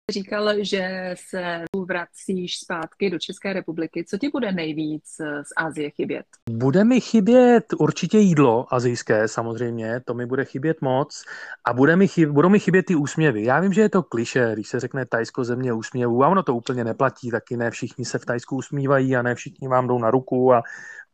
Říkal, 0.09 0.49
že 0.61 1.15
se 1.29 1.65
vracíš 1.85 2.59
zpátky 2.59 3.09
do 3.09 3.19
České 3.19 3.53
republiky. 3.53 4.05
Co 4.07 4.17
ti 4.17 4.29
bude 4.29 4.51
nejvíc 4.51 5.03
z 5.17 5.51
Asie 5.57 5.89
chybět? 5.89 6.25
Bude 6.49 6.83
mi 6.83 7.01
chybět 7.01 7.65
určitě 7.77 8.17
jídlo 8.17 8.73
azijské, 8.73 9.27
samozřejmě, 9.27 10.01
to 10.05 10.13
mi 10.13 10.25
bude 10.25 10.45
chybět 10.45 10.81
moc. 10.81 11.23
A 11.65 11.73
bude 11.73 11.95
mi 11.95 12.07
chybět, 12.07 12.33
budou 12.33 12.49
mi 12.49 12.59
chybět 12.59 12.83
ty 12.83 12.95
úsměvy. 12.95 13.43
Já 13.43 13.59
vím, 13.59 13.73
že 13.73 13.81
je 13.81 13.89
to 13.89 14.03
kliše, 14.03 14.49
když 14.53 14.67
se 14.67 14.79
řekne 14.79 15.05
Tajsko 15.05 15.43
země 15.43 15.73
úsměvů, 15.73 16.23
a 16.23 16.27
ono 16.27 16.43
to 16.43 16.55
úplně 16.55 16.83
neplatí, 16.83 17.31
taky 17.31 17.57
ne 17.57 17.71
všichni 17.71 18.05
se 18.05 18.19
v 18.19 18.25
Tajsku 18.25 18.55
usmívají 18.55 19.15
a 19.15 19.21
ne 19.21 19.35
všichni 19.35 19.67
vám 19.67 19.87
jdou 19.87 19.99
na 19.99 20.11
ruku 20.11 20.53
a 20.53 20.63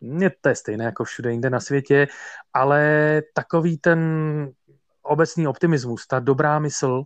mě 0.01 0.31
to 0.41 0.49
je 0.49 0.55
stejné 0.55 0.85
jako 0.85 1.03
všude 1.03 1.31
jinde 1.31 1.49
na 1.49 1.59
světě, 1.59 2.07
ale 2.53 3.21
takový 3.33 3.77
ten 3.77 3.99
obecný 5.03 5.47
optimismus, 5.47 6.07
ta 6.07 6.19
dobrá 6.19 6.59
mysl, 6.59 7.03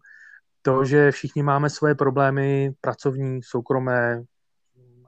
to, 0.62 0.86
že 0.86 1.12
všichni 1.12 1.44
máme 1.44 1.70
svoje 1.70 1.96
problémy 1.96 2.72
pracovní, 2.82 3.44
soukromé 3.44 4.24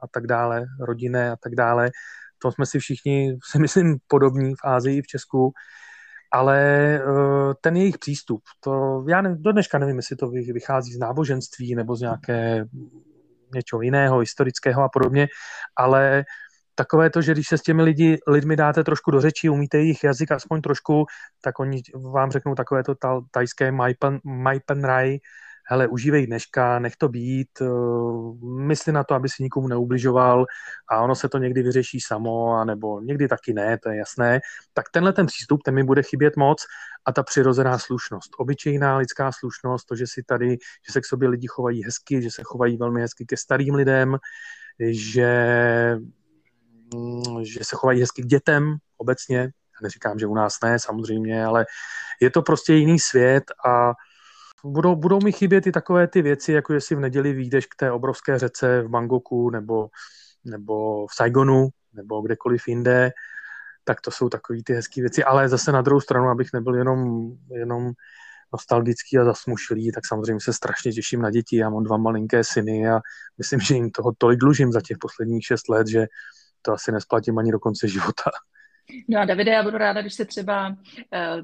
a 0.01 0.07
tak 0.07 0.27
dále, 0.27 0.65
rodinné 0.79 1.31
a 1.31 1.35
tak 1.35 1.55
dále, 1.55 1.91
to 2.41 2.51
jsme 2.51 2.65
si 2.65 2.79
všichni, 2.79 3.37
si 3.51 3.59
myslím, 3.59 3.97
podobní 4.07 4.55
v 4.55 4.65
Ázii, 4.65 5.01
v 5.01 5.07
Česku, 5.07 5.53
ale 6.33 6.99
uh, 7.05 7.53
ten 7.61 7.75
jejich 7.77 7.97
přístup, 7.97 8.41
to 8.59 9.03
já 9.09 9.21
ne, 9.21 9.35
do 9.35 9.51
dneška 9.51 9.79
nevím, 9.79 9.95
jestli 9.95 10.15
to 10.15 10.27
vychází 10.29 10.93
z 10.93 10.99
náboženství 10.99 11.75
nebo 11.75 11.95
z 11.95 12.01
nějaké 12.01 12.65
něčeho 13.55 13.81
jiného, 13.81 14.19
historického 14.19 14.83
a 14.83 14.89
podobně, 14.89 15.27
ale 15.75 16.23
takové 16.75 17.09
to, 17.09 17.21
že 17.21 17.31
když 17.31 17.47
se 17.47 17.57
s 17.57 17.61
těmi 17.61 17.83
lidi, 17.83 18.17
lidmi 18.27 18.55
dáte 18.55 18.83
trošku 18.83 19.11
do 19.11 19.21
řeči, 19.21 19.49
umíte 19.49 19.77
jejich 19.77 20.03
jazyk 20.03 20.31
aspoň 20.31 20.61
trošku, 20.61 21.05
tak 21.41 21.59
oni 21.59 21.81
vám 22.11 22.31
řeknou 22.31 22.55
takové 22.55 22.83
to 22.83 22.95
tajské 23.31 23.71
Maipen, 23.71 24.19
Maipen 24.23 24.83
Rai, 24.83 25.19
hele, 25.71 25.87
užívej 25.87 26.27
dneška, 26.27 26.79
nech 26.79 26.95
to 26.97 27.09
být, 27.09 27.61
eh, 27.61 27.65
mysli 28.43 28.93
na 28.93 29.03
to, 29.03 29.15
aby 29.15 29.29
si 29.29 29.43
nikomu 29.43 29.67
neubližoval 29.67 30.45
a 30.89 31.01
ono 31.01 31.15
se 31.15 31.29
to 31.29 31.37
někdy 31.37 31.63
vyřeší 31.63 31.99
samo, 31.99 32.53
anebo 32.53 33.01
někdy 33.01 33.27
taky 33.27 33.53
ne, 33.53 33.77
to 33.77 33.89
je 33.89 33.97
jasné, 33.97 34.39
tak 34.73 34.85
tenhle 34.91 35.13
ten 35.13 35.25
přístup, 35.25 35.63
ten 35.65 35.75
mi 35.75 35.83
bude 35.83 36.03
chybět 36.03 36.37
moc 36.37 36.65
a 37.05 37.11
ta 37.11 37.23
přirozená 37.23 37.77
slušnost, 37.77 38.31
obyčejná 38.37 38.97
lidská 38.97 39.31
slušnost, 39.31 39.87
to, 39.87 39.95
že 39.95 40.07
si 40.07 40.23
tady, 40.23 40.57
že 40.87 40.93
se 40.93 41.01
k 41.01 41.05
sobě 41.05 41.29
lidi 41.29 41.47
chovají 41.47 41.83
hezky, 41.83 42.21
že 42.21 42.31
se 42.31 42.41
chovají 42.43 42.77
velmi 42.77 43.01
hezky 43.01 43.25
ke 43.25 43.37
starým 43.37 43.75
lidem, 43.75 44.17
že, 44.79 45.97
že 47.43 47.59
se 47.63 47.75
chovají 47.75 47.99
hezky 47.99 48.21
k 48.21 48.25
dětem 48.25 48.75
obecně, 48.97 49.37
já 49.37 49.79
neříkám, 49.83 50.19
že 50.19 50.27
u 50.27 50.35
nás 50.35 50.57
ne, 50.63 50.79
samozřejmě, 50.79 51.45
ale 51.45 51.65
je 52.21 52.29
to 52.29 52.41
prostě 52.41 52.73
jiný 52.73 52.99
svět 52.99 53.43
a 53.67 53.93
budou, 54.65 54.95
budou 54.95 55.19
mi 55.21 55.31
chybět 55.31 55.67
i 55.67 55.71
takové 55.71 56.07
ty 56.07 56.21
věci, 56.21 56.51
jako 56.51 56.73
jestli 56.73 56.95
v 56.95 56.99
neděli 56.99 57.33
vyjdeš 57.33 57.65
k 57.65 57.75
té 57.75 57.91
obrovské 57.91 58.39
řece 58.39 58.81
v 58.81 58.89
Bangoku 58.89 59.49
nebo, 59.49 59.89
nebo 60.43 61.07
v 61.07 61.15
Saigonu 61.15 61.69
nebo 61.93 62.21
kdekoliv 62.21 62.67
jinde, 62.67 63.11
tak 63.83 64.01
to 64.01 64.11
jsou 64.11 64.29
takové 64.29 64.59
ty 64.65 64.73
hezké 64.73 65.01
věci, 65.01 65.23
ale 65.23 65.49
zase 65.49 65.71
na 65.71 65.81
druhou 65.81 66.01
stranu, 66.01 66.29
abych 66.29 66.47
nebyl 66.53 66.75
jenom, 66.75 67.31
jenom 67.49 67.91
nostalgický 68.53 69.17
a 69.17 69.25
zasmušilý, 69.25 69.91
tak 69.91 70.07
samozřejmě 70.07 70.41
se 70.41 70.53
strašně 70.53 70.91
těším 70.91 71.21
na 71.21 71.31
děti. 71.31 71.57
Já 71.57 71.69
mám 71.69 71.83
dva 71.83 71.97
malinké 71.97 72.43
syny 72.43 72.89
a 72.89 72.99
myslím, 73.37 73.59
že 73.59 73.75
jim 73.75 73.91
toho 73.91 74.11
tolik 74.17 74.39
dlužím 74.39 74.71
za 74.71 74.81
těch 74.81 74.97
posledních 74.97 75.45
šest 75.45 75.69
let, 75.69 75.87
že 75.87 76.07
to 76.61 76.73
asi 76.73 76.91
nesplatím 76.91 77.37
ani 77.37 77.51
do 77.51 77.59
konce 77.59 77.87
života. 77.87 78.31
No 79.07 79.19
a 79.19 79.25
Davide, 79.25 79.51
já 79.51 79.63
budu 79.63 79.77
ráda, 79.77 80.01
když 80.01 80.13
se 80.13 80.25
třeba 80.25 80.67
uh, 80.69 80.75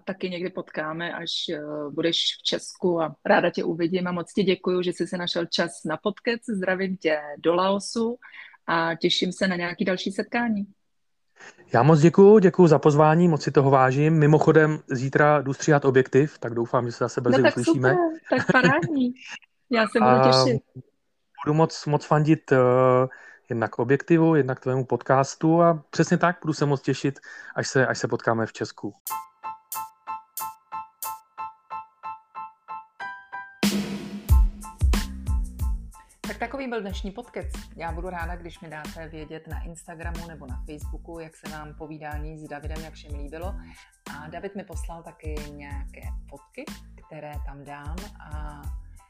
taky 0.06 0.30
někdy 0.30 0.50
potkáme, 0.50 1.14
až 1.14 1.32
uh, 1.50 1.94
budeš 1.94 2.18
v 2.40 2.44
Česku 2.44 3.02
a 3.02 3.16
ráda 3.26 3.50
tě 3.50 3.64
uvidím 3.64 4.08
a 4.08 4.12
moc 4.12 4.34
ti 4.34 4.44
děkuji, 4.44 4.82
že 4.82 4.94
jsi 4.94 5.08
si 5.08 5.18
našel 5.18 5.46
čas 5.46 5.72
na 5.86 5.98
podcast. 5.98 6.44
Zdravím 6.50 6.98
tě 6.98 7.20
do 7.38 7.56
Laosu 7.56 8.18
a 8.68 8.96
těším 8.96 9.32
se 9.32 9.48
na 9.48 9.56
nějaký 9.56 9.86
další 9.86 10.12
setkání. 10.12 10.66
Já 11.74 11.84
moc 11.84 12.00
děkuji, 12.00 12.40
děkuji 12.40 12.68
za 12.68 12.80
pozvání, 12.80 13.28
moc 13.28 13.44
si 13.44 13.52
toho 13.52 13.72
vážím. 13.72 14.14
Mimochodem 14.14 14.80
zítra 14.92 15.42
jdu 15.42 15.54
stříhat 15.54 15.86
objektiv, 15.86 16.40
tak 16.40 16.54
doufám, 16.54 16.86
že 16.86 16.92
se 16.92 17.04
zase 17.04 17.22
brzy 17.22 17.42
no, 17.42 17.44
tak 17.44 17.58
uslyšíme. 17.58 17.90
Super, 17.90 18.38
tak 18.40 18.52
parádní. 18.52 19.14
Já 19.70 19.88
se 19.88 20.00
budu 20.00 20.32
těšit. 20.32 20.64
Budu 21.46 21.54
moc, 21.54 21.86
moc 21.86 22.06
fandit 22.06 22.52
uh, 22.52 22.58
jednak 23.50 23.80
objektivu, 23.80 24.36
jednak 24.36 24.60
tvému 24.60 24.86
podcastu 24.86 25.62
a 25.64 25.84
přesně 25.90 26.18
tak 26.18 26.38
budu 26.42 26.54
se 26.54 26.66
moc 26.66 26.82
těšit, 26.82 27.20
až 27.56 27.68
se, 27.68 27.88
až 27.88 27.98
se 28.00 28.08
potkáme 28.08 28.46
v 28.46 28.54
Česku. 28.54 28.94
Tak 36.28 36.38
takový 36.38 36.68
byl 36.68 36.82
dnešní 36.82 37.12
podcast. 37.12 37.58
Já 37.76 37.92
budu 37.92 38.10
ráda, 38.10 38.36
když 38.36 38.60
mi 38.60 38.70
dáte 38.70 39.08
vědět 39.08 39.48
na 39.48 39.64
Instagramu 39.64 40.28
nebo 40.28 40.48
na 40.48 40.64
Facebooku, 40.66 41.20
jak 41.20 41.36
se 41.36 41.50
vám 41.50 41.74
povídání 41.74 42.38
s 42.38 42.48
Davidem 42.48 42.84
jak 42.84 42.94
všem 42.94 43.12
líbilo. 43.14 43.56
A 44.18 44.28
David 44.28 44.56
mi 44.56 44.64
poslal 44.64 45.04
taky 45.04 45.36
nějaké 45.52 46.02
fotky, 46.30 46.66
které 47.08 47.34
tam 47.46 47.64
dám 47.64 47.96
a 48.34 48.62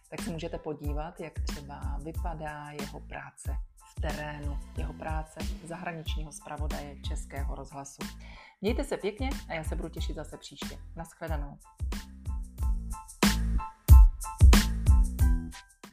tak 0.10 0.22
se 0.22 0.30
můžete 0.30 0.58
podívat, 0.58 1.20
jak 1.20 1.34
třeba 1.40 2.00
vypadá 2.04 2.70
jeho 2.72 3.00
práce 3.00 3.58
terénu, 4.02 4.60
jeho 4.78 4.94
práce 4.94 5.40
zahraničního 5.64 6.32
zpravodaje 6.32 6.96
Českého 7.02 7.56
rozhlasu. 7.56 8.02
Mějte 8.62 8.84
se 8.84 8.98
pěkně 8.98 9.30
a 9.50 9.54
já 9.54 9.64
se 9.64 9.76
budu 9.76 9.90
těšit 9.90 10.16
zase 10.16 10.38
příště. 10.38 10.78
Naschledanou. 10.96 11.58